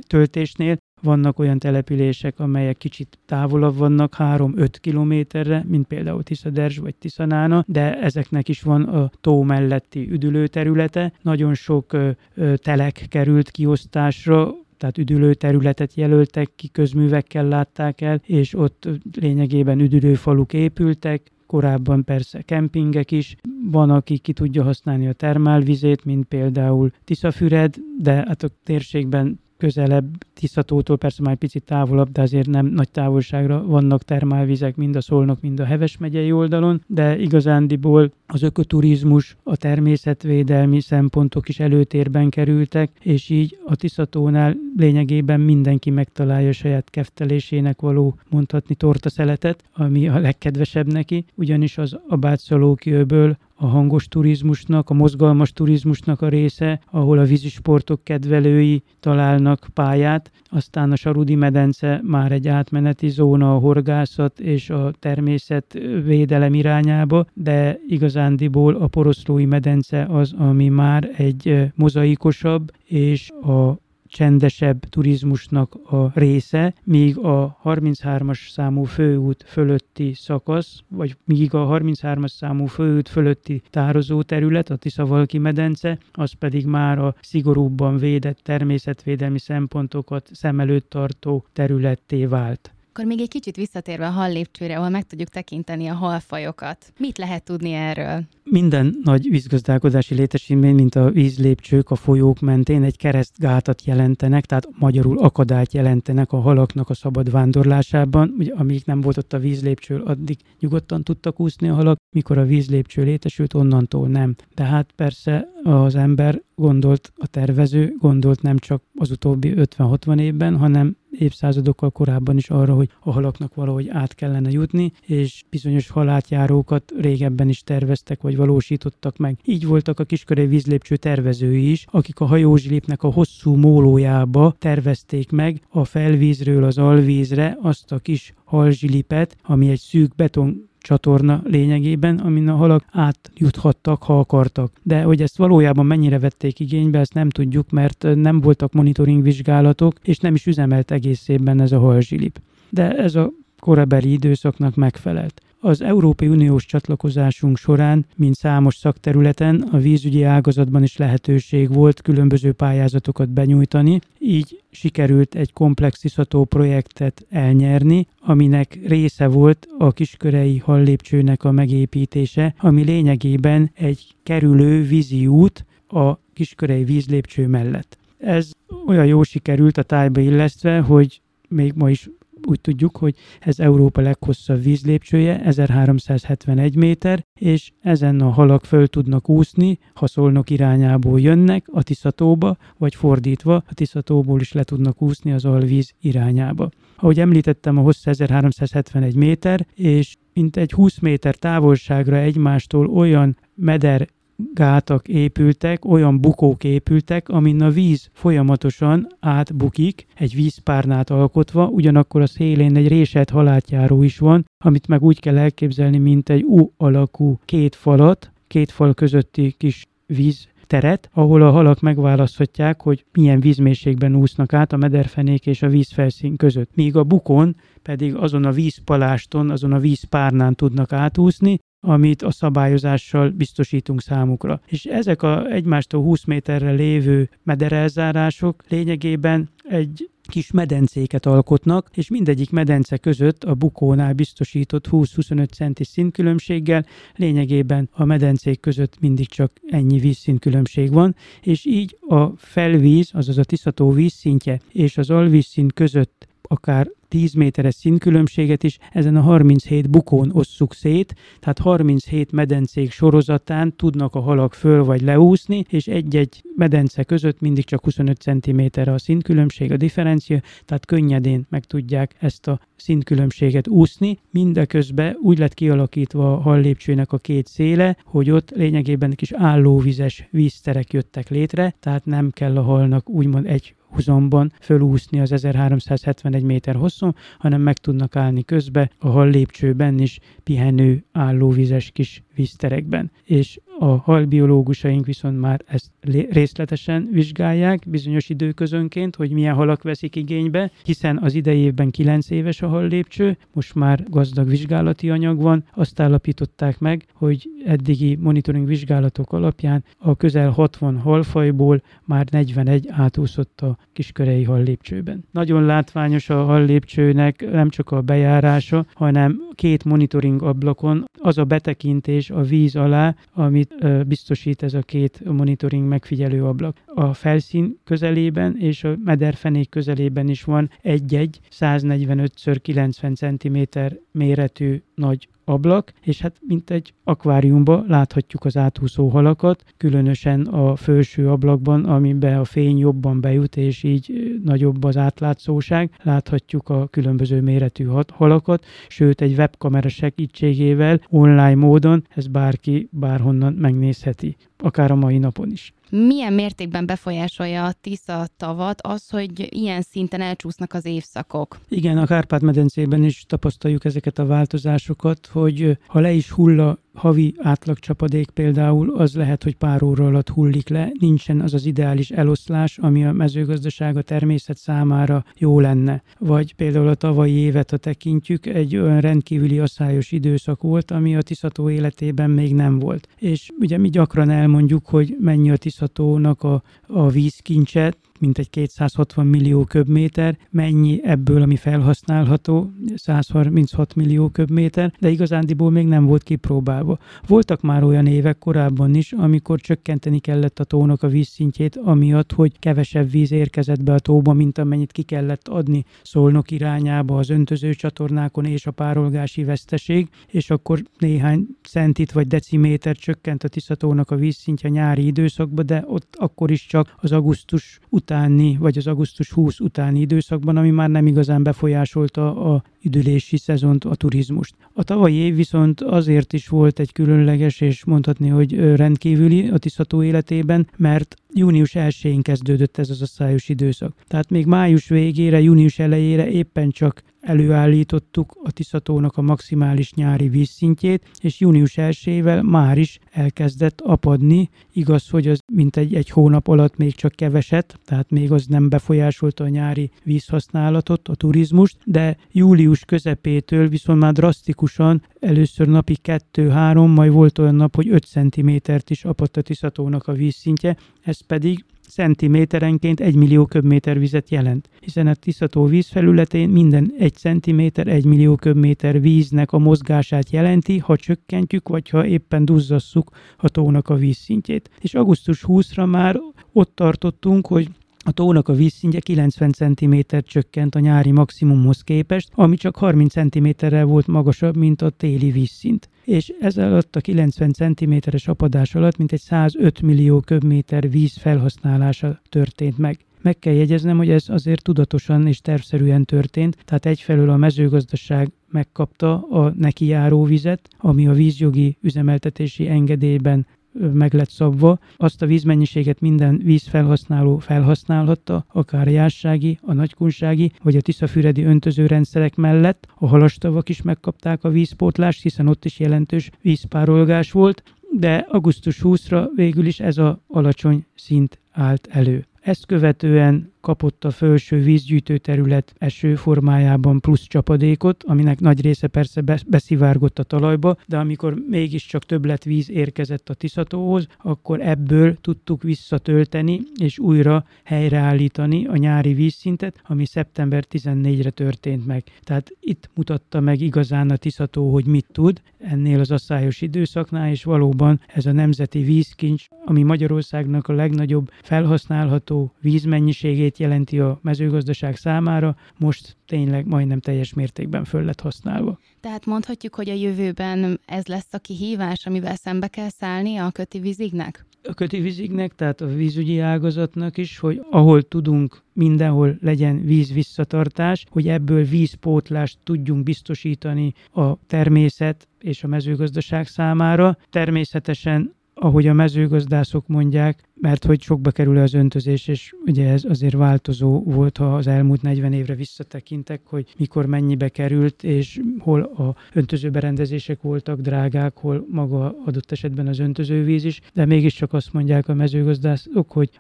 töltésnél, 0.08 0.78
vannak 1.02 1.40
olyan 1.40 1.60
települések, 1.60 2.40
amelyek 2.40 2.78
kicsit 2.78 3.18
távolabb 3.26 3.78
vannak, 3.78 4.16
3-5 4.18 4.68
kilométerre, 4.82 5.64
mint 5.68 5.88
például 5.88 6.24
Tiszaderzs 6.24 6.78
vagy 6.78 6.96
Tiszanána, 6.96 7.64
de 7.68 8.00
ezeknek 8.00 8.50
is 8.50 8.62
van 8.62 8.84
a 8.84 9.12
tó 9.22 9.44
melletti 9.44 10.12
üdülőterülete. 10.12 11.14
Nagyon 11.22 11.54
sok 11.54 11.94
ö, 11.94 12.10
ö, 12.36 12.58
telek 12.58 13.06
került 13.10 13.52
kiosztásra, 13.52 14.54
tehát 14.78 14.98
üdülő 14.98 15.34
területet 15.34 15.94
jelöltek 15.94 16.50
ki, 16.56 16.68
közművekkel 16.68 17.48
látták 17.48 18.02
el, 18.02 18.22
és 18.26 18.54
ott 18.54 18.88
lényegében 19.20 19.80
üdülőfaluk 19.80 20.54
épültek, 20.54 21.32
korábban 21.46 22.04
persze 22.04 22.42
kempingek 22.42 23.12
is, 23.12 23.36
van, 23.72 23.90
aki 23.90 24.18
ki 24.18 24.34
tudja 24.34 24.64
használni 24.64 25.08
a 25.08 25.14
termálvizét, 25.14 26.06
mint 26.06 26.26
például 26.26 26.92
Tiszafüred, 27.04 27.76
de 27.98 28.14
hát 28.14 28.44
a 28.44 28.50
térségben 28.64 29.40
közelebb, 29.60 30.06
Tiszatótól 30.34 30.98
persze 30.98 31.22
már 31.22 31.32
egy 31.32 31.38
picit 31.38 31.64
távolabb, 31.64 32.12
de 32.12 32.22
azért 32.22 32.48
nem 32.48 32.66
nagy 32.66 32.90
távolságra 32.90 33.66
vannak 33.66 34.04
termálvizek 34.04 34.76
mind 34.76 34.96
a 34.96 35.02
Szolnok, 35.02 35.42
mind 35.42 35.60
a 35.60 35.66
Heves 35.66 35.98
megyei 35.98 36.32
oldalon, 36.32 36.82
de 36.88 37.18
igazándiból 37.18 38.12
az 38.28 38.42
ökoturizmus, 38.42 39.36
a 39.44 39.56
természetvédelmi 39.56 40.82
szempontok 40.82 41.50
is 41.50 41.60
előtérben 41.60 42.30
kerültek, 42.30 42.90
és 43.00 43.30
így 43.30 43.58
a 43.66 43.76
Tiszatónál 43.76 44.56
lényegében 44.78 45.40
mindenki 45.40 45.90
megtalálja 45.90 46.52
saját 46.52 46.90
keftelésének 46.90 47.82
való 47.82 48.16
mondhatni 48.30 48.76
tortaszeletet, 48.76 49.64
ami 49.74 50.08
a 50.08 50.20
legkedvesebb 50.20 50.92
neki, 50.92 51.26
ugyanis 51.36 51.78
az 51.78 52.00
Abátszalókiőből 52.08 53.38
a 53.62 53.66
hangos 53.68 54.08
turizmusnak, 54.08 54.90
a 54.90 54.94
mozgalmas 54.94 55.52
turizmusnak 55.52 56.22
a 56.22 56.30
része, 56.30 56.80
ahol 56.92 57.18
a 57.18 57.24
vízisportok 57.24 58.04
kedvelői 58.04 58.84
találnak 59.00 59.68
pályát, 59.74 60.32
aztán 60.50 60.92
a 60.92 60.96
Sarudi 60.96 61.36
medence 61.36 62.02
már 62.04 62.32
egy 62.32 62.48
átmeneti 62.48 63.10
zóna 63.10 63.56
a 63.56 63.60
horgászat 63.60 64.40
és 64.40 64.70
a 64.70 64.94
természetvédelem 65.00 66.54
irányába, 66.54 67.26
de 67.34 67.80
igazándiból 67.88 68.76
a 68.76 68.88
poroszlói 68.88 69.46
medence 69.46 70.06
az, 70.10 70.34
ami 70.38 70.70
már 70.70 71.10
egy 71.18 71.72
mozaikosabb, 71.76 72.72
és 72.86 73.30
a 73.30 73.78
csendesebb 74.10 74.80
turizmusnak 74.80 75.76
a 75.76 76.12
része, 76.14 76.74
míg 76.84 77.18
a 77.18 77.58
33-as 77.64 78.50
számú 78.50 78.84
főút 78.84 79.44
fölötti 79.48 80.14
szakasz, 80.14 80.84
vagy 80.88 81.16
míg 81.26 81.54
a 81.54 81.68
33-as 81.68 82.32
számú 82.32 82.66
főút 82.66 83.10
fölötti 83.10 83.62
tározó 83.70 84.22
terület, 84.22 84.70
a 84.70 84.76
Tiszavalki 84.76 85.38
medence, 85.38 85.98
az 86.12 86.32
pedig 86.32 86.66
már 86.66 87.00
a 87.00 87.16
szigorúbban 87.22 87.98
védett 87.98 88.40
természetvédelmi 88.44 89.40
szempontokat 89.40 90.30
szem 90.34 90.60
előtt 90.60 90.90
tartó 90.90 91.46
területté 91.54 92.26
vált. 92.26 92.74
Akkor 92.90 93.06
még 93.06 93.20
egy 93.20 93.30
kicsit 93.30 93.56
visszatérve 93.56 94.08
a 94.08 94.12
hallépcsőre, 94.12 94.78
ahol 94.78 94.90
meg 94.90 95.04
tudjuk 95.04 95.30
tekinteni 95.30 95.88
a 95.88 95.94
halfajokat. 95.94 96.94
Mit 96.98 97.18
lehet 97.18 97.44
tudni 97.44 97.72
erről? 97.72 98.24
Minden 98.44 99.00
nagy 99.04 99.30
vízgazdálkodási 99.30 100.16
létesítmény, 100.16 100.76
mint 100.76 100.96
a 100.96 101.10
vízlépcsők 101.10 101.90
a 101.90 101.96
folyók 101.96 102.40
mentén 102.40 102.84
egy 102.84 102.98
keresztgátat 102.98 103.86
jelentenek, 103.86 104.46
tehát 104.46 104.68
magyarul 104.80 105.20
akadályt 105.20 105.74
jelentenek 105.74 106.32
a 106.32 106.40
halaknak 106.40 106.90
a 106.90 106.94
szabad 106.94 107.32
vándorlásában. 107.32 108.36
Ugye, 108.38 108.54
amíg 108.54 108.82
nem 108.86 109.02
volt 109.02 109.18
ott 109.18 109.34
a 109.34 109.40
vízlépcső, 109.40 110.00
addig 110.00 110.38
nyugodtan 110.60 111.04
tudtak 111.04 111.40
úszni 111.40 111.70
a 111.70 111.74
halak, 111.74 111.98
mikor 112.16 112.38
a 112.38 112.46
vízlépcső 112.46 113.04
létesült, 113.04 113.54
onnantól 113.54 114.08
nem. 114.08 114.36
De 114.56 114.64
hát 114.64 114.92
persze 114.96 115.48
az 115.64 115.96
ember 115.96 116.42
gondolt, 116.56 117.12
a 117.16 117.28
tervező 117.28 117.96
gondolt 118.00 118.42
nem 118.42 118.58
csak 118.58 118.82
az 118.96 119.12
utóbbi 119.12 119.54
50-60 119.56 120.20
évben, 120.20 120.58
hanem 120.58 120.96
évszázadokkal 121.12 121.90
korábban 121.90 122.38
is 122.38 122.50
arra, 122.50 122.74
hogy 122.74 122.90
a 123.00 123.12
halaknak 123.12 123.56
valahogy 123.56 123.90
át 123.90 124.16
kellene 124.16 124.50
jutni, 124.50 124.92
és 125.06 125.44
bizonyos 125.50 125.90
halátjárókat 125.90 126.94
régebben 127.00 127.50
is 127.50 127.64
terveztek, 127.64 128.22
vagy 128.22 128.36
valósítottak 128.36 129.18
meg. 129.18 129.38
Így 129.44 129.66
voltak 129.66 130.00
a 130.00 130.04
kiskörei 130.04 130.48
vízlépcső 130.48 130.96
tervezői 130.96 131.72
is, 131.72 131.86
akik 131.92 132.20
a 132.20 132.26
hajózsilipnek 132.26 133.04
a 133.04 133.12
hosszú 133.12 133.56
mólójába 133.56 134.56
tervezték 134.60 135.32
meg 135.32 135.62
a 135.70 135.84
felvízről 135.84 136.64
az 136.64 136.78
alvízre 136.78 137.58
azt 137.62 137.92
a 137.92 138.00
kis 138.00 138.34
halzsilipet, 138.44 139.38
ami 139.44 139.70
egy 139.70 139.80
szűk 139.80 140.16
beton 140.16 140.70
csatorna 140.90 141.42
lényegében, 141.46 142.18
amin 142.18 142.48
a 142.48 142.56
halak 142.56 142.84
átjuthattak, 142.92 144.04
ha 144.04 144.20
akartak. 144.20 144.72
De 144.84 145.02
hogy 145.02 145.22
ezt 145.22 145.38
valójában 145.38 145.86
mennyire 145.86 146.20
vették 146.20 146.60
igénybe, 146.60 147.00
ezt 147.00 147.14
nem 147.14 147.30
tudjuk, 147.30 147.70
mert 147.70 148.08
nem 148.16 148.42
voltak 148.42 148.74
monitoring 148.74 149.24
vizsgálatok, 149.24 149.94
és 150.04 150.18
nem 150.18 150.34
is 150.34 150.46
üzemelt 150.46 150.92
egész 150.92 151.28
évben 151.28 151.62
ez 151.62 151.72
a 151.72 151.80
halzsilip. 151.80 152.42
De 152.70 152.96
ez 152.96 153.16
a 153.16 153.32
korabeli 153.60 154.12
időszaknak 154.12 154.76
megfelelt. 154.76 155.42
Az 155.62 155.82
Európai 155.82 156.28
Uniós 156.28 156.66
csatlakozásunk 156.66 157.58
során, 157.58 158.06
mint 158.16 158.36
számos 158.36 158.76
szakterületen, 158.76 159.62
a 159.72 159.78
vízügyi 159.78 160.24
ágazatban 160.24 160.84
is 160.84 160.98
lehetőség 160.98 161.74
volt 161.74 162.02
különböző 162.02 162.52
pályázatokat 162.52 163.30
benyújtani, 163.30 164.00
így 164.20 164.64
sikerült 164.72 165.36
egy 165.36 165.54
komplex 165.54 166.04
iszató 166.04 166.46
projektet 166.46 167.26
elnyerni, 167.30 168.08
aminek 168.20 168.80
része 168.86 169.28
volt 169.28 169.68
a 169.78 169.92
kiskörei 169.92 170.58
hallépcsőnek 170.58 171.44
a 171.44 171.52
megépítése, 171.52 172.54
ami 172.58 172.84
lényegében 172.84 173.72
egy 173.76 174.16
kerülő 174.24 174.84
vízi 174.84 175.28
út 175.28 175.66
a 175.88 176.14
kiskörei 176.34 176.84
vízlépcső 176.84 177.48
mellett. 177.48 177.98
Ez 178.18 178.52
olyan 178.88 179.06
jó 179.06 179.24
sikerült 179.24 179.78
a 179.78 179.84
tájba 179.84 180.20
illesztve, 180.20 180.80
hogy 180.80 181.22
még 181.48 181.74
ma 181.76 181.90
is 181.90 182.10
úgy 182.48 182.62
tudjuk, 182.62 182.98
hogy 182.98 183.16
ez 183.40 183.60
Európa 183.60 184.02
leghosszabb 184.02 184.64
vízlépcsője, 184.64 185.42
1371 185.42 186.76
méter, 186.76 187.26
és 187.40 187.72
ezen 187.82 188.22
a 188.22 188.30
halak 188.30 188.66
föl 188.66 188.88
tudnak 188.88 189.30
úszni, 189.30 189.80
ha 189.94 190.08
Szolnok 190.08 190.50
irányából 190.50 191.20
jönnek 191.20 191.66
a 191.72 191.84
Tiszatóba, 191.84 192.58
vagy 192.78 192.96
fordítva, 192.96 193.56
a 193.56 193.74
Tiszatóból 193.74 194.40
is 194.40 194.52
le 194.52 194.64
tudnak 194.64 195.02
úszni 195.02 195.32
az 195.32 195.46
alvíz 195.46 195.94
irányába. 196.02 196.70
Ahogy 196.96 197.20
említettem, 197.20 197.78
a 197.78 197.82
hossz 197.82 198.06
1371 198.06 199.16
méter, 199.16 199.68
és 199.74 200.16
mint 200.34 200.58
egy 200.58 200.72
20 200.72 201.00
méter 201.00 201.36
távolságra 201.36 202.18
egymástól 202.18 202.88
olyan 202.88 203.38
meder 203.56 204.08
gátak 204.54 205.08
épültek, 205.08 205.86
olyan 205.86 206.20
bukók 206.22 206.64
épültek, 206.64 207.30
amin 207.30 207.62
a 207.62 207.70
víz 207.70 208.10
folyamatosan 208.14 209.08
átbukik, 209.20 210.06
egy 210.16 210.36
vízpárnát 210.36 211.10
alkotva, 211.10 211.68
ugyanakkor 211.68 212.22
a 212.22 212.28
szélén 212.28 212.76
egy 212.76 212.88
résett 212.88 213.30
halátjáró 213.30 214.04
is 214.04 214.18
van, 214.18 214.46
amit 214.64 214.88
meg 214.88 215.04
úgy 215.04 215.20
kell 215.20 215.38
elképzelni, 215.38 215.98
mint 215.98 216.30
egy 216.30 216.44
U 216.44 216.72
alakú 216.78 217.40
két 217.46 217.76
falat, 217.76 218.32
két 218.48 218.72
fal 218.72 218.94
közötti 218.94 219.56
kis 219.58 219.86
víz 220.06 220.48
teret, 220.68 221.10
ahol 221.14 221.42
a 221.42 221.52
halak 221.52 221.80
megválaszthatják, 221.80 222.82
hogy 222.82 223.06
milyen 223.14 223.40
vízmélységben 223.40 224.16
úsznak 224.16 224.54
át 224.54 224.74
a 224.74 224.78
mederfenék 224.78 225.46
és 225.46 225.62
a 225.62 225.70
vízfelszín 225.70 226.36
között. 226.36 226.76
Míg 226.76 226.96
a 226.96 227.04
bukon 227.04 227.56
pedig 227.82 228.16
azon 228.16 228.46
a 228.46 228.52
vízpaláston, 228.52 229.50
azon 229.50 229.74
a 229.74 229.80
vízpárnán 229.80 230.56
tudnak 230.56 230.94
átúszni, 230.94 231.60
amit 231.82 232.22
a 232.22 232.32
szabályozással 232.32 233.30
biztosítunk 233.30 234.02
számukra. 234.02 234.62
És 234.66 234.86
ezek 234.86 235.22
a 235.22 235.52
egymástól 235.52 236.04
20 236.04 236.24
méterre 236.24 236.72
lévő 236.72 237.30
mederelzárások 237.44 238.64
lényegében 238.68 239.50
egy 239.64 240.10
kis 240.30 240.52
medencéket 240.52 241.26
alkotnak, 241.26 241.90
és 241.94 242.10
mindegyik 242.10 242.50
medence 242.50 242.98
között 242.98 243.44
a 243.44 243.56
bukónál 243.56 244.14
biztosított 244.14 244.88
20-25 244.92 245.52
centi 245.52 245.84
szintkülönbséggel, 245.84 246.86
lényegében 247.16 247.90
a 247.92 248.06
medencék 248.06 248.60
között 248.60 249.00
mindig 249.00 249.28
csak 249.28 249.52
ennyi 249.68 250.00
vízszintkülönbség 250.00 250.92
van, 250.92 251.16
és 251.42 251.66
így 251.66 251.98
a 252.08 252.26
felvíz, 252.38 253.10
azaz 253.14 253.38
a 253.38 253.44
Tiszató 253.44 253.92
vízszintje 253.92 254.60
és 254.72 254.98
az 254.98 255.10
alvízszint 255.10 255.74
között 255.74 256.28
akár 256.42 256.90
10 257.10 257.34
méteres 257.34 257.74
színkülönbséget 257.74 258.64
is 258.64 258.78
ezen 258.92 259.16
a 259.16 259.22
37 259.22 259.90
bukón 259.90 260.32
osszuk 260.34 260.74
szét, 260.74 261.16
tehát 261.40 261.60
37 261.60 262.32
medencék 262.32 262.92
sorozatán 262.92 263.76
tudnak 263.76 264.16
a 264.16 264.20
halak 264.20 264.54
föl 264.54 264.84
vagy 264.84 265.02
leúszni, 265.02 265.66
és 265.70 265.88
egy-egy 265.88 266.44
medence 266.56 267.04
között 267.04 267.40
mindig 267.40 267.66
csak 267.66 267.84
25 267.84 268.18
cm 268.18 268.62
a 268.90 268.98
színkülönbség, 268.98 269.72
a 269.72 269.78
differencia, 269.78 270.42
tehát 270.66 270.86
könnyedén 270.86 271.46
meg 271.50 271.66
tudják 271.66 272.16
ezt 272.20 272.48
a 272.48 272.60
színkülönbséget 272.76 273.68
úszni. 273.68 274.20
Mindeközben 274.32 275.18
úgy 275.22 275.38
lett 275.38 275.54
kialakítva 275.54 276.34
a 276.34 276.40
hallépcsőnek 276.40 277.12
a 277.12 277.18
két 277.18 277.48
széle, 277.48 277.98
hogy 278.06 278.32
ott 278.32 278.50
lényegében 278.50 279.12
kis 279.12 279.32
állóvizes 279.32 280.28
vízterek 280.32 280.94
jöttek 280.94 281.30
létre, 281.30 281.76
tehát 281.80 282.06
nem 282.06 282.30
kell 282.32 282.58
a 282.58 282.62
halnak 282.62 283.10
úgymond 283.10 283.46
egy 283.46 283.74
húzomban 283.90 284.52
fölúszni 284.62 285.20
az 285.20 285.32
1371 285.32 286.44
méter 286.44 286.76
hosszú, 286.76 287.12
hanem 287.38 287.62
meg 287.62 287.78
tudnak 287.78 288.16
állni 288.16 288.44
közbe 288.44 288.90
a 288.98 289.08
hal 289.08 289.30
lépcsőben 289.30 290.00
is 290.00 290.20
pihenő 290.44 291.04
állóvizes 291.12 291.92
kis 291.92 292.24
vízterekben. 292.40 293.12
És 293.24 293.60
a 293.80 293.86
halbiológusaink 293.86 295.06
viszont 295.06 295.40
már 295.40 295.62
ezt 295.68 295.92
részletesen 296.30 297.08
vizsgálják 297.12 297.84
bizonyos 297.88 298.30
időközönként, 298.30 299.16
hogy 299.16 299.32
milyen 299.32 299.56
halak 299.56 299.84
veszik 299.84 300.16
igénybe, 300.16 300.72
hiszen 300.84 301.18
az 301.18 301.34
idei 301.34 301.60
évben 301.60 301.92
9 301.92 302.30
éves 302.30 302.62
a 302.62 302.68
hal 302.68 302.88
lépcső, 302.88 303.38
most 303.54 303.76
már 303.76 304.04
gazdag 304.10 304.48
vizsgálati 304.48 305.10
anyag 305.10 305.42
van, 305.42 305.64
azt 305.76 306.00
állapították 306.00 306.80
meg, 306.80 307.06
hogy 307.14 307.50
eddigi 307.66 308.16
monitoring 308.16 308.68
vizsgálatok 308.68 309.34
alapján 309.34 309.84
a 309.98 310.16
közel 310.16 310.50
60 310.50 310.98
halfajból 310.98 311.82
már 312.06 312.26
41 312.32 312.88
átúszott 312.90 313.62
a 313.62 313.78
kiskörei 313.94 314.44
hal 314.44 314.64
lépcsőben. 314.64 315.24
Nagyon 315.32 315.64
látványos 315.64 316.30
a 316.30 316.44
hal 316.44 316.66
lépcsőnek 316.66 317.52
nem 317.52 317.70
csak 317.70 317.92
a 317.92 318.02
bejárása, 318.02 318.86
hanem 318.94 319.48
két 319.60 319.84
monitoring 319.84 320.42
ablakon 320.42 321.06
az 321.18 321.38
a 321.38 321.44
betekintés 321.44 322.29
a 322.30 322.42
víz 322.42 322.76
alá, 322.76 323.16
amit 323.34 323.76
biztosít 324.08 324.64
ez 324.64 324.74
a 324.74 324.82
két 324.82 325.24
monitoring 325.24 325.88
megfigyelő 325.88 326.46
ablak. 326.46 326.78
A 326.86 327.14
felszín 327.14 327.80
közelében 327.84 328.58
és 328.58 328.84
a 328.84 328.96
mederfenék 329.04 329.70
közelében 329.70 330.30
is 330.30 330.44
van 330.44 330.70
egy-egy 330.82 331.40
145x90 331.60 333.16
cm 333.16 333.80
méretű 334.12 334.82
nagy 334.96 335.28
ablak, 335.50 335.94
és 336.04 336.22
hát 336.22 336.36
mint 336.48 336.70
egy 336.70 336.94
akváriumba 337.04 337.84
láthatjuk 337.88 338.46
az 338.46 338.58
áthúzó 338.58 339.08
halakat, 339.08 339.64
különösen 339.78 340.42
a 340.42 340.76
felső 340.76 341.30
ablakban, 341.30 341.86
amiben 341.86 342.38
a 342.40 342.44
fény 342.44 342.78
jobban 342.78 343.22
bejut, 343.22 343.58
és 343.58 343.84
így 343.84 344.40
nagyobb 344.44 344.84
az 344.84 344.98
átlátszóság. 344.98 345.92
Láthatjuk 346.04 346.70
a 346.70 346.88
különböző 346.88 347.42
méretű 347.42 347.88
halakat, 348.12 348.66
sőt 348.88 349.22
egy 349.22 349.38
webkamera 349.38 349.90
segítségével 349.90 351.02
online 351.10 351.56
módon 351.56 352.04
ez 352.10 352.28
bárki 352.28 352.90
bárhonnan 352.92 353.54
megnézheti, 353.54 354.36
akár 354.58 354.92
a 354.92 354.96
mai 354.96 355.18
napon 355.18 355.52
is. 355.52 355.74
Milyen 355.90 356.34
mértékben 356.34 356.86
befolyásolja 356.86 357.66
a 357.66 357.74
Tisza 357.82 358.28
tavat 358.38 358.82
az, 358.82 359.10
hogy 359.10 359.48
ilyen 359.56 359.82
szinten 359.82 360.22
elcsúsznak 360.22 360.74
az 360.74 360.86
évszakok? 360.86 361.60
Igen, 361.68 361.98
a 361.98 362.06
Kárpát-medencében 362.06 363.04
is 363.04 363.24
tapasztaljuk 363.28 363.86
ezeket 363.86 364.20
a 364.20 364.26
változásokat, 364.26 365.30
hogy 365.32 365.78
ha 365.88 366.00
le 366.00 366.12
is 366.12 366.30
hull 366.30 366.60
a 366.60 366.78
havi 367.00 367.34
átlagcsapadék 367.38 368.30
például 368.30 368.90
az 368.90 369.16
lehet, 369.16 369.44
hogy 369.44 369.56
pár 369.56 369.84
óra 369.84 370.06
alatt 370.06 370.30
hullik 370.30 370.70
le, 370.70 370.92
nincsen 371.00 371.42
az 371.42 371.54
az 371.54 371.66
ideális 371.66 372.10
eloszlás, 372.12 372.78
ami 372.78 373.06
a 373.06 373.12
mezőgazdaság 373.12 373.98
a 373.98 374.02
természet 374.02 374.58
számára 374.58 375.26
jó 375.38 375.60
lenne. 375.60 376.04
Vagy 376.18 376.56
például 376.56 376.88
a 376.88 376.96
tavalyi 376.96 377.34
évet, 377.34 377.70
ha 377.70 377.78
tekintjük, 377.78 378.46
egy 378.46 378.78
olyan 378.78 379.02
rendkívüli 379.02 379.60
asszályos 379.60 380.12
időszak 380.12 380.62
volt, 380.62 380.92
ami 380.92 381.16
a 381.16 381.22
Tiszató 381.22 381.70
életében 381.70 382.30
még 382.30 382.56
nem 382.56 382.80
volt. 382.80 383.08
És 383.18 383.52
ugye 383.60 383.78
mi 383.78 383.90
gyakran 383.90 384.30
elmondjuk, 384.30 384.86
hogy 384.86 385.16
mennyi 385.20 385.52
a 385.52 385.58
Tiszatónak 385.58 386.44
a, 386.44 386.64
a 386.92 387.10
vízkincse, 387.10 387.94
mint 388.20 388.38
egy 388.38 388.50
260 388.50 389.26
millió 389.26 389.64
köbméter, 389.64 390.38
mennyi 390.50 391.00
ebből, 391.04 391.42
ami 391.42 391.56
felhasználható, 391.56 392.72
136 392.96 393.96
millió 393.96 394.30
köbméter, 394.30 394.94
de 395.00 395.10
igazándiból 395.10 395.72
még 395.72 395.88
nem 395.88 396.06
volt 396.06 396.24
kipróbálva. 396.24 396.98
Voltak 397.28 397.62
már 397.62 397.84
olyan 397.84 398.06
évek 398.06 398.38
korábban 398.38 398.96
is, 398.96 399.12
amikor 399.12 399.60
csökkenteni 399.60 400.20
kellett 400.20 400.60
a 400.60 400.64
tónak 400.64 401.04
a 401.04 401.08
vízszintjét, 401.08 401.76
amiatt, 401.76 402.32
hogy 402.32 402.60
kevesebb 402.60 403.12
víz 403.12 403.32
érkezett 403.32 403.84
be 403.84 403.94
a 403.94 404.00
tóba, 404.00 404.34
mint 404.34 404.58
amennyit 404.58 404.92
ki 404.92 405.02
kellett 405.02 405.48
adni 405.48 405.86
Szolnok 406.04 406.52
irányába, 406.52 407.18
az 407.18 407.30
öntöző 407.30 407.74
csatornákon 407.74 408.46
és 408.46 408.66
a 408.66 408.72
párolgási 408.72 409.44
veszteség, 409.44 410.08
és 410.28 410.50
akkor 410.50 410.84
néhány 410.98 411.48
centit 411.62 412.12
vagy 412.12 412.28
deciméter 412.28 412.96
csökkent 412.96 413.44
a 413.44 413.48
Tiszatónak 413.48 414.12
a 414.12 414.16
vízszintje 414.16 414.70
nyári 414.70 415.06
időszakban, 415.06 415.66
de 415.66 415.84
ott 415.88 416.16
akkor 416.18 416.52
is 416.52 416.66
csak 416.66 416.79
az 416.98 417.12
augusztus 417.12 417.80
után 417.90 418.08
utáni, 418.30 418.58
vagy 418.60 418.78
az 418.78 418.88
augusztus 418.88 419.32
20 419.32 419.60
utáni 419.60 420.00
időszakban, 420.00 420.58
ami 420.58 420.70
már 420.70 420.90
nem 420.90 421.08
igazán 421.08 421.44
befolyásolta 421.44 422.54
a 422.54 422.64
üdülési 422.84 423.38
szezont, 423.38 423.86
a 423.86 423.96
turizmust. 423.96 424.56
A 424.74 424.84
tavalyi 424.84 425.16
év 425.16 425.36
viszont 425.36 425.82
azért 425.82 426.34
is 426.34 426.48
volt 426.48 426.80
egy 426.80 426.92
különleges, 426.92 427.62
és 427.62 427.86
mondhatni, 427.86 428.28
hogy 428.28 428.76
rendkívüli 428.76 429.50
a 429.50 429.58
Tiszató 429.58 430.04
életében, 430.04 430.68
mert 430.78 431.16
június 431.34 431.72
1-én 431.74 432.22
kezdődött 432.22 432.78
ez 432.78 432.90
az 432.90 433.02
asszályos 433.02 433.50
időszak. 433.50 433.96
Tehát 434.08 434.30
még 434.30 434.46
május 434.46 434.88
végére, 434.88 435.42
június 435.42 435.80
elejére 435.80 436.30
éppen 436.30 436.70
csak 436.70 437.04
előállítottuk 437.22 438.38
a 438.44 438.52
Tiszatónak 438.52 439.18
a 439.18 439.22
maximális 439.22 439.94
nyári 439.94 440.30
vízszintjét, 440.30 441.10
és 441.22 441.40
június 441.40 441.74
1-ével 441.76 442.44
már 442.44 442.78
is 442.78 443.00
elkezdett 443.12 443.82
apadni. 443.82 444.50
Igaz, 444.74 445.10
hogy 445.10 445.28
az 445.28 445.40
mint 445.54 445.78
egy, 445.78 445.96
egy 445.96 446.10
hónap 446.10 446.48
alatt 446.48 446.78
még 446.78 446.96
csak 446.96 447.12
keveset, 447.12 447.80
tehát 447.86 448.10
még 448.10 448.32
az 448.32 448.46
nem 448.46 448.70
befolyásolta 448.70 449.44
a 449.44 449.48
nyári 449.48 449.92
vízhasználatot, 450.04 451.08
a 451.08 451.16
turizmust, 451.16 451.78
de 451.86 452.18
július 452.32 452.86
közepétől 452.86 453.68
viszont 453.68 454.00
már 454.00 454.14
drasztikusan 454.14 455.02
először 455.20 455.68
napi 455.68 455.98
2-3, 456.04 456.94
majd 456.94 457.12
volt 457.12 457.38
olyan 457.38 457.56
nap, 457.56 457.76
hogy 457.76 457.90
5 457.90 458.04
cm-t 458.04 458.90
is 458.90 459.06
apadt 459.06 459.38
a 459.38 459.42
Tiszatónak 459.42 460.08
a 460.08 460.14
vízszintje, 460.14 460.78
ez 461.02 461.20
pedig 461.22 461.66
centiméterenként 461.90 463.00
1 463.00 463.16
millió 463.16 463.46
köbméter 463.46 464.00
vizet 464.00 464.30
jelent, 464.30 464.70
hiszen 464.80 465.08
a 465.08 465.14
Tiszató 465.14 465.66
vízfelületén 465.66 466.50
minden 466.50 466.94
1 466.98 467.14
centiméter 467.14 467.88
1 467.88 468.06
millió 468.06 468.36
köbméter 468.36 469.02
víznek 469.02 469.52
a 469.52 469.58
mozgását 469.58 470.30
jelenti, 470.30 470.78
ha 470.78 470.96
csökkentjük, 470.96 471.68
vagy 471.68 471.90
ha 471.90 472.06
éppen 472.06 472.46
duzzasszuk 472.46 473.12
a 473.38 473.50
tónak 473.50 473.90
a 473.90 473.96
vízszintjét. 473.96 474.70
És 474.80 474.94
augusztus 474.94 475.44
20-ra 475.48 475.90
már 475.90 476.20
ott 476.54 476.76
tartottunk, 476.76 477.48
hogy 477.48 477.70
a 478.06 478.12
tónak 478.12 478.48
a 478.48 478.54
vízszintje 478.54 479.00
90 479.00 479.52
cm 479.52 480.00
csökkent 480.22 480.76
a 480.76 480.80
nyári 480.80 481.12
maximumhoz 481.12 481.82
képest, 481.82 482.30
ami 482.34 482.56
csak 482.56 482.76
30 482.76 483.14
cm-rel 483.14 483.86
volt 483.86 484.08
magasabb, 484.08 484.58
mint 484.58 484.82
a 484.82 484.90
téli 484.90 485.32
vízszint. 485.32 485.90
És 486.10 486.34
ez 486.40 486.58
alatt 486.58 486.96
a 486.96 487.02
90 487.02 487.54
cm-es 487.54 488.28
apadás 488.28 488.76
alatt 488.76 488.98
mintegy 488.98 489.20
105 489.20 489.82
millió 489.82 490.20
köbméter 490.20 490.90
víz 490.90 491.18
felhasználása 491.18 492.22
történt 492.30 492.78
meg. 492.78 492.98
Meg 493.22 493.40
kell 493.40 493.54
jegyeznem, 493.54 493.98
hogy 493.98 494.10
ez 494.10 494.24
azért 494.28 494.64
tudatosan 494.64 495.28
és 495.28 495.42
tervszerűen 495.42 496.06
történt, 496.06 496.58
tehát 496.66 496.86
egyfelől 496.86 497.30
a 497.30 497.38
mezőgazdaság 497.38 498.32
megkapta 498.48 499.28
a 499.30 499.54
neki 499.58 499.86
járó 499.86 500.24
vizet, 500.24 500.70
ami 500.78 501.08
a 501.08 501.14
vízjogi 501.14 501.78
üzemeltetési 501.82 502.68
engedélyben 502.68 503.48
meg 503.94 504.14
lett 504.14 504.30
szabva, 504.30 504.80
azt 504.98 505.22
a 505.22 505.26
vízmennyiséget 505.26 506.00
minden 506.00 506.38
vízfelhasználó 506.44 507.38
felhasználhatta, 507.38 508.46
akár 508.48 508.88
a 508.88 508.92
jássági, 508.92 509.60
a 509.62 509.74
nagykunsági 509.74 510.52
vagy 510.64 510.76
a 510.76 510.82
tiszafüredi 510.82 511.44
öntözőrendszerek 511.44 512.36
mellett. 512.36 512.88
A 512.96 513.08
halastavak 513.08 513.70
is 513.70 513.82
megkapták 513.82 514.44
a 514.44 514.50
vízpótlást, 514.50 515.22
hiszen 515.22 515.48
ott 515.48 515.66
is 515.66 515.80
jelentős 515.80 516.30
vízpárolgás 516.42 517.32
volt, 517.32 517.64
de 517.92 518.26
augusztus 518.30 518.80
20-ra 518.84 519.26
végül 519.36 519.66
is 519.66 519.80
ez 519.80 519.98
a 519.98 520.24
alacsony 520.28 520.86
szint 520.96 521.40
állt 521.52 521.88
elő. 521.92 522.26
Ezt 522.42 522.66
követően 522.66 523.52
kapott 523.62 524.06
a 524.06 524.12
felső 524.12 524.62
vízgyűjtő 524.62 525.18
terület 525.18 525.74
eső 525.78 526.16
formájában 526.16 527.00
plusz 527.00 527.28
csapadékot, 527.28 528.04
aminek 528.04 528.40
nagy 528.40 528.62
része 528.62 528.88
persze 528.88 529.22
beszivárgott 529.48 530.20
a 530.20 530.24
talajba, 530.24 530.78
de 530.88 530.98
amikor 530.98 531.36
mégiscsak 531.48 532.06
többlet 532.06 532.44
víz 532.44 532.70
érkezett 532.70 533.30
a 533.30 533.34
Tiszatóhoz, 533.34 534.08
akkor 534.18 534.62
ebből 534.62 535.18
tudtuk 535.22 535.64
visszatölteni 535.64 536.62
és 536.80 537.00
újra 537.00 537.46
helyreállítani 537.64 538.66
a 538.66 538.76
nyári 538.76 539.14
vízszintet, 539.14 539.82
ami 539.84 540.06
szeptember 540.06 540.64
14-re 540.72 541.30
történt 541.30 541.86
meg. 541.86 542.04
Tehát 542.24 542.52
itt 542.60 542.90
mutatta 542.94 543.40
meg 543.40 543.62
igazán 543.62 544.10
a 544.10 544.16
Tiszató, 544.16 544.72
hogy 544.72 544.86
mit 544.86 545.08
tud 545.12 545.42
ennél 545.58 546.00
az 546.00 546.12
asszályos 546.12 546.62
időszaknál, 546.62 547.30
és 547.30 547.44
valóban 547.44 548.00
ez 548.14 548.26
a 548.26 548.32
nemzeti 548.32 548.84
vízkincs, 548.84 549.48
ami 549.66 549.84
Magyarországnak 549.84 550.68
a 550.68 550.74
legnagyobb 550.74 551.32
felhasználható 551.42 552.52
vízmennyiségét 552.62 553.49
negyedét 553.50 553.58
jelenti 553.60 554.00
a 554.00 554.20
mezőgazdaság 554.22 554.96
számára, 554.96 555.56
most 555.78 556.18
tényleg 556.26 556.68
majdnem 556.68 557.00
teljes 557.00 557.34
mértékben 557.34 557.84
föl 557.84 558.04
lett 558.04 558.22
használva. 558.22 558.80
Tehát 559.00 559.26
mondhatjuk, 559.26 559.76
hogy 559.76 559.90
a 559.90 559.94
jövőben 559.94 560.80
ez 560.86 561.06
lesz 561.06 561.34
a 561.34 561.38
kihívás, 561.38 562.06
amivel 562.06 562.36
szembe 562.36 562.68
kell 562.68 562.90
szállni 562.90 563.38
a 563.38 563.52
köti 563.52 563.80
vízignek? 563.80 564.48
a 564.64 564.74
köti 564.74 565.00
vízignek, 565.00 565.56
tehát 565.56 565.82
a 565.82 565.86
vízügyi 565.86 566.40
ágazatnak 566.40 567.18
is, 567.18 567.38
hogy 567.38 567.62
ahol 567.70 568.02
tudunk, 568.02 568.62
mindenhol 568.74 569.38
legyen 569.42 569.86
víz 569.86 570.14
visszatartás, 570.14 571.06
hogy 571.10 571.28
ebből 571.28 571.64
vízpótlást 571.64 572.58
tudjunk 572.64 573.04
biztosítani 573.04 573.94
a 574.14 574.46
természet 574.48 575.28
és 575.40 575.64
a 575.64 575.68
mezőgazdaság 575.68 576.48
számára. 576.48 577.18
Természetesen 577.30 578.34
ahogy 578.60 578.88
a 578.88 578.94
mezőgazdászok 578.94 579.88
mondják, 579.88 580.44
mert 580.62 580.86
hogy 580.86 581.02
sokba 581.02 581.32
kerül 581.32 581.58
az 581.58 581.74
öntözés, 581.74 582.28
és 582.28 582.56
ugye 582.66 582.90
ez 582.90 583.04
azért 583.04 583.34
változó 583.34 584.04
volt, 584.04 584.38
ha 584.38 584.56
az 584.56 584.68
elmúlt 584.68 585.02
40 585.02 585.34
évre 585.34 585.56
visszatekintek, 585.56 586.42
hogy 586.44 586.74
mikor 586.78 587.06
mennyibe 587.06 587.50
került, 587.50 588.04
és 588.04 588.40
hol 588.60 588.82
a 588.82 589.16
öntözőberendezések 589.34 590.42
voltak 590.42 590.80
drágák, 590.80 591.38
hol 591.38 591.66
maga 591.70 592.16
adott 592.26 592.52
esetben 592.52 592.88
az 592.88 593.00
öntözővíz 593.00 593.64
is, 593.64 593.82
de 593.94 594.06
mégiscsak 594.06 594.54
azt 594.54 594.74
mondják 594.74 595.08
a 595.08 595.14
mezőgazdászok, 595.14 596.12
hogy 596.12 596.40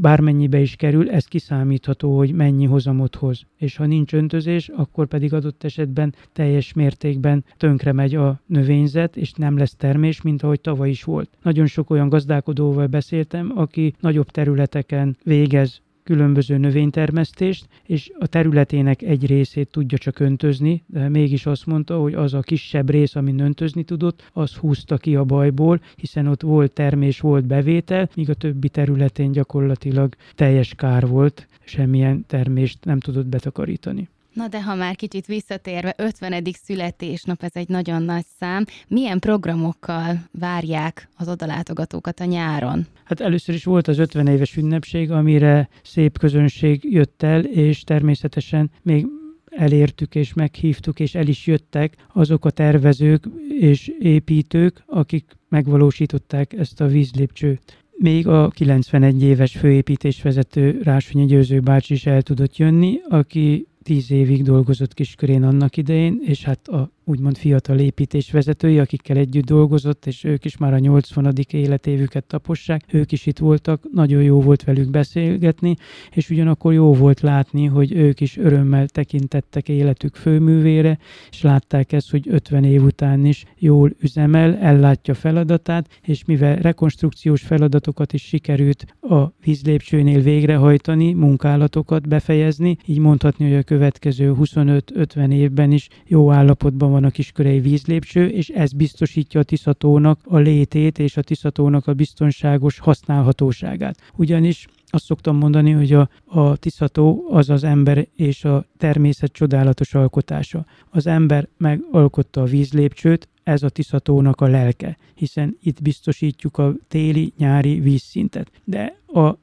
bármennyibe 0.00 0.60
is 0.60 0.76
kerül, 0.76 1.10
ez 1.10 1.24
kiszámítható, 1.24 2.16
hogy 2.16 2.32
mennyi 2.32 2.64
hozamot 2.64 3.14
hoz. 3.14 3.42
És 3.56 3.76
ha 3.76 3.86
nincs 3.86 4.12
öntözés, 4.12 4.68
akkor 4.68 5.06
pedig 5.06 5.32
adott 5.32 5.64
esetben 5.64 6.14
teljes 6.32 6.72
mértékben 6.72 7.44
tönkre 7.56 7.92
megy 7.92 8.14
a 8.14 8.40
növényzet, 8.46 9.16
és 9.16 9.32
nem 9.32 9.56
lesz 9.56 9.74
termés, 9.76 10.22
mint 10.22 10.42
ahogy 10.42 10.60
tavaly 10.60 10.88
is 10.88 11.04
volt. 11.04 11.30
Nagyon 11.42 11.66
sok 11.66 11.90
olyan 11.90 12.08
gazdálkodóval 12.08 12.86
beszéltem, 12.86 13.52
aki 13.54 13.94
nagyobb 14.00 14.30
területeken 14.30 15.16
végez 15.22 15.80
különböző 16.08 16.56
növénytermesztést, 16.56 17.66
és 17.86 18.10
a 18.18 18.26
területének 18.26 19.02
egy 19.02 19.26
részét 19.26 19.70
tudja 19.70 19.98
csak 19.98 20.18
öntözni, 20.18 20.82
de 20.86 21.08
mégis 21.08 21.46
azt 21.46 21.66
mondta, 21.66 21.98
hogy 21.98 22.14
az 22.14 22.34
a 22.34 22.40
kisebb 22.40 22.90
rész, 22.90 23.14
amin 23.14 23.38
öntözni 23.38 23.82
tudott, 23.82 24.30
az 24.32 24.54
húzta 24.54 24.96
ki 24.96 25.16
a 25.16 25.24
bajból, 25.24 25.80
hiszen 25.96 26.26
ott 26.26 26.42
volt 26.42 26.72
termés, 26.72 27.20
volt 27.20 27.44
bevétel, 27.44 28.08
míg 28.14 28.30
a 28.30 28.34
többi 28.34 28.68
területén 28.68 29.32
gyakorlatilag 29.32 30.14
teljes 30.34 30.74
kár 30.74 31.06
volt, 31.06 31.48
semmilyen 31.64 32.24
termést 32.26 32.84
nem 32.84 33.00
tudott 33.00 33.26
betakarítani. 33.26 34.08
Na 34.32 34.48
de 34.48 34.62
ha 34.62 34.74
már 34.74 34.96
kicsit 34.96 35.26
visszatérve, 35.26 35.94
50. 35.96 36.44
születésnap, 36.64 37.42
ez 37.42 37.50
egy 37.54 37.68
nagyon 37.68 38.02
nagy 38.02 38.24
szám. 38.38 38.64
Milyen 38.88 39.18
programokkal 39.18 40.28
várják 40.30 41.08
az 41.16 41.28
odalátogatókat 41.28 42.20
a 42.20 42.24
nyáron? 42.24 42.86
Hát 43.08 43.20
először 43.20 43.54
is 43.54 43.64
volt 43.64 43.88
az 43.88 43.98
50 43.98 44.26
éves 44.26 44.56
ünnepség, 44.56 45.10
amire 45.10 45.68
szép 45.82 46.18
közönség 46.18 46.92
jött 46.92 47.22
el, 47.22 47.44
és 47.44 47.82
természetesen 47.82 48.70
még 48.82 49.06
elértük 49.50 50.14
és 50.14 50.34
meghívtuk, 50.34 51.00
és 51.00 51.14
el 51.14 51.26
is 51.26 51.46
jöttek 51.46 51.96
azok 52.12 52.44
a 52.44 52.50
tervezők 52.50 53.24
és 53.60 53.92
építők, 53.98 54.82
akik 54.86 55.36
megvalósították 55.48 56.52
ezt 56.52 56.80
a 56.80 56.86
vízlépcsőt. 56.86 57.84
Még 57.96 58.26
a 58.26 58.48
91 58.48 59.22
éves 59.22 59.56
főépítésvezető 59.56 60.80
Rásonyi 60.82 61.26
Győző 61.26 61.60
bácsi 61.60 61.94
is 61.94 62.06
el 62.06 62.22
tudott 62.22 62.56
jönni, 62.56 63.00
aki 63.08 63.66
tíz 63.82 64.10
évig 64.10 64.42
dolgozott 64.42 64.94
Kiskörén 64.94 65.42
annak 65.42 65.76
idején, 65.76 66.20
és 66.24 66.44
hát 66.44 66.68
a 66.68 66.90
úgymond 67.08 67.36
fiatal 67.36 67.78
építésvezetői, 67.78 68.78
akikkel 68.78 69.16
együtt 69.16 69.44
dolgozott, 69.44 70.06
és 70.06 70.24
ők 70.24 70.44
is 70.44 70.56
már 70.56 70.72
a 70.72 70.78
80. 70.78 71.34
életévüket 71.50 72.24
tapossák, 72.24 72.82
ők 72.92 73.12
is 73.12 73.26
itt 73.26 73.38
voltak, 73.38 73.82
nagyon 73.92 74.22
jó 74.22 74.40
volt 74.40 74.64
velük 74.64 74.90
beszélgetni, 74.90 75.76
és 76.10 76.30
ugyanakkor 76.30 76.72
jó 76.72 76.94
volt 76.94 77.20
látni, 77.20 77.66
hogy 77.66 77.92
ők 77.92 78.20
is 78.20 78.36
örömmel 78.36 78.88
tekintettek 78.88 79.68
életük 79.68 80.14
főművére, 80.16 80.98
és 81.30 81.42
látták 81.42 81.92
ezt, 81.92 82.10
hogy 82.10 82.28
50 82.28 82.64
év 82.64 82.82
után 82.82 83.24
is 83.24 83.44
jól 83.58 83.92
üzemel, 84.00 84.56
ellátja 84.56 85.14
feladatát, 85.14 85.88
és 86.02 86.24
mivel 86.24 86.56
rekonstrukciós 86.56 87.42
feladatokat 87.42 88.12
is 88.12 88.22
sikerült 88.22 88.96
a 89.00 89.32
vízlépcsőnél 89.44 90.20
végrehajtani, 90.20 91.12
munkálatokat 91.12 92.08
befejezni, 92.08 92.76
így 92.86 92.98
mondhatni, 92.98 93.48
hogy 93.48 93.58
a 93.58 93.62
következő 93.62 94.34
25-50 94.40 95.32
évben 95.32 95.72
is 95.72 95.88
jó 96.06 96.32
állapotban 96.32 96.90
van 96.90 96.97
van 96.98 97.06
a 97.06 97.12
kiskörei 97.12 97.60
vízlépcső, 97.60 98.28
és 98.28 98.48
ez 98.48 98.72
biztosítja 98.72 99.40
a 99.40 99.42
Tiszatónak 99.42 100.20
a 100.24 100.38
létét 100.38 100.98
és 100.98 101.16
a 101.16 101.22
Tiszatónak 101.22 101.86
a 101.86 101.94
biztonságos 101.94 102.78
használhatóságát. 102.78 104.00
Ugyanis 104.16 104.66
azt 104.86 105.04
szoktam 105.04 105.36
mondani, 105.36 105.70
hogy 105.70 105.92
a, 105.92 106.08
a 106.24 106.56
Tiszató 106.56 107.26
az 107.30 107.50
az 107.50 107.64
ember 107.64 108.06
és 108.16 108.44
a 108.44 108.64
természet 108.76 109.32
csodálatos 109.32 109.94
alkotása. 109.94 110.66
Az 110.90 111.06
ember 111.06 111.48
megalkotta 111.56 112.40
a 112.40 112.44
vízlépcsőt, 112.44 113.28
ez 113.42 113.62
a 113.62 113.68
Tiszatónak 113.68 114.40
a 114.40 114.46
lelke, 114.46 114.96
hiszen 115.14 115.56
itt 115.62 115.82
biztosítjuk 115.82 116.58
a 116.58 116.74
téli-nyári 116.88 117.80
vízszintet. 117.80 118.50
De 118.64 118.96
a 119.06 119.34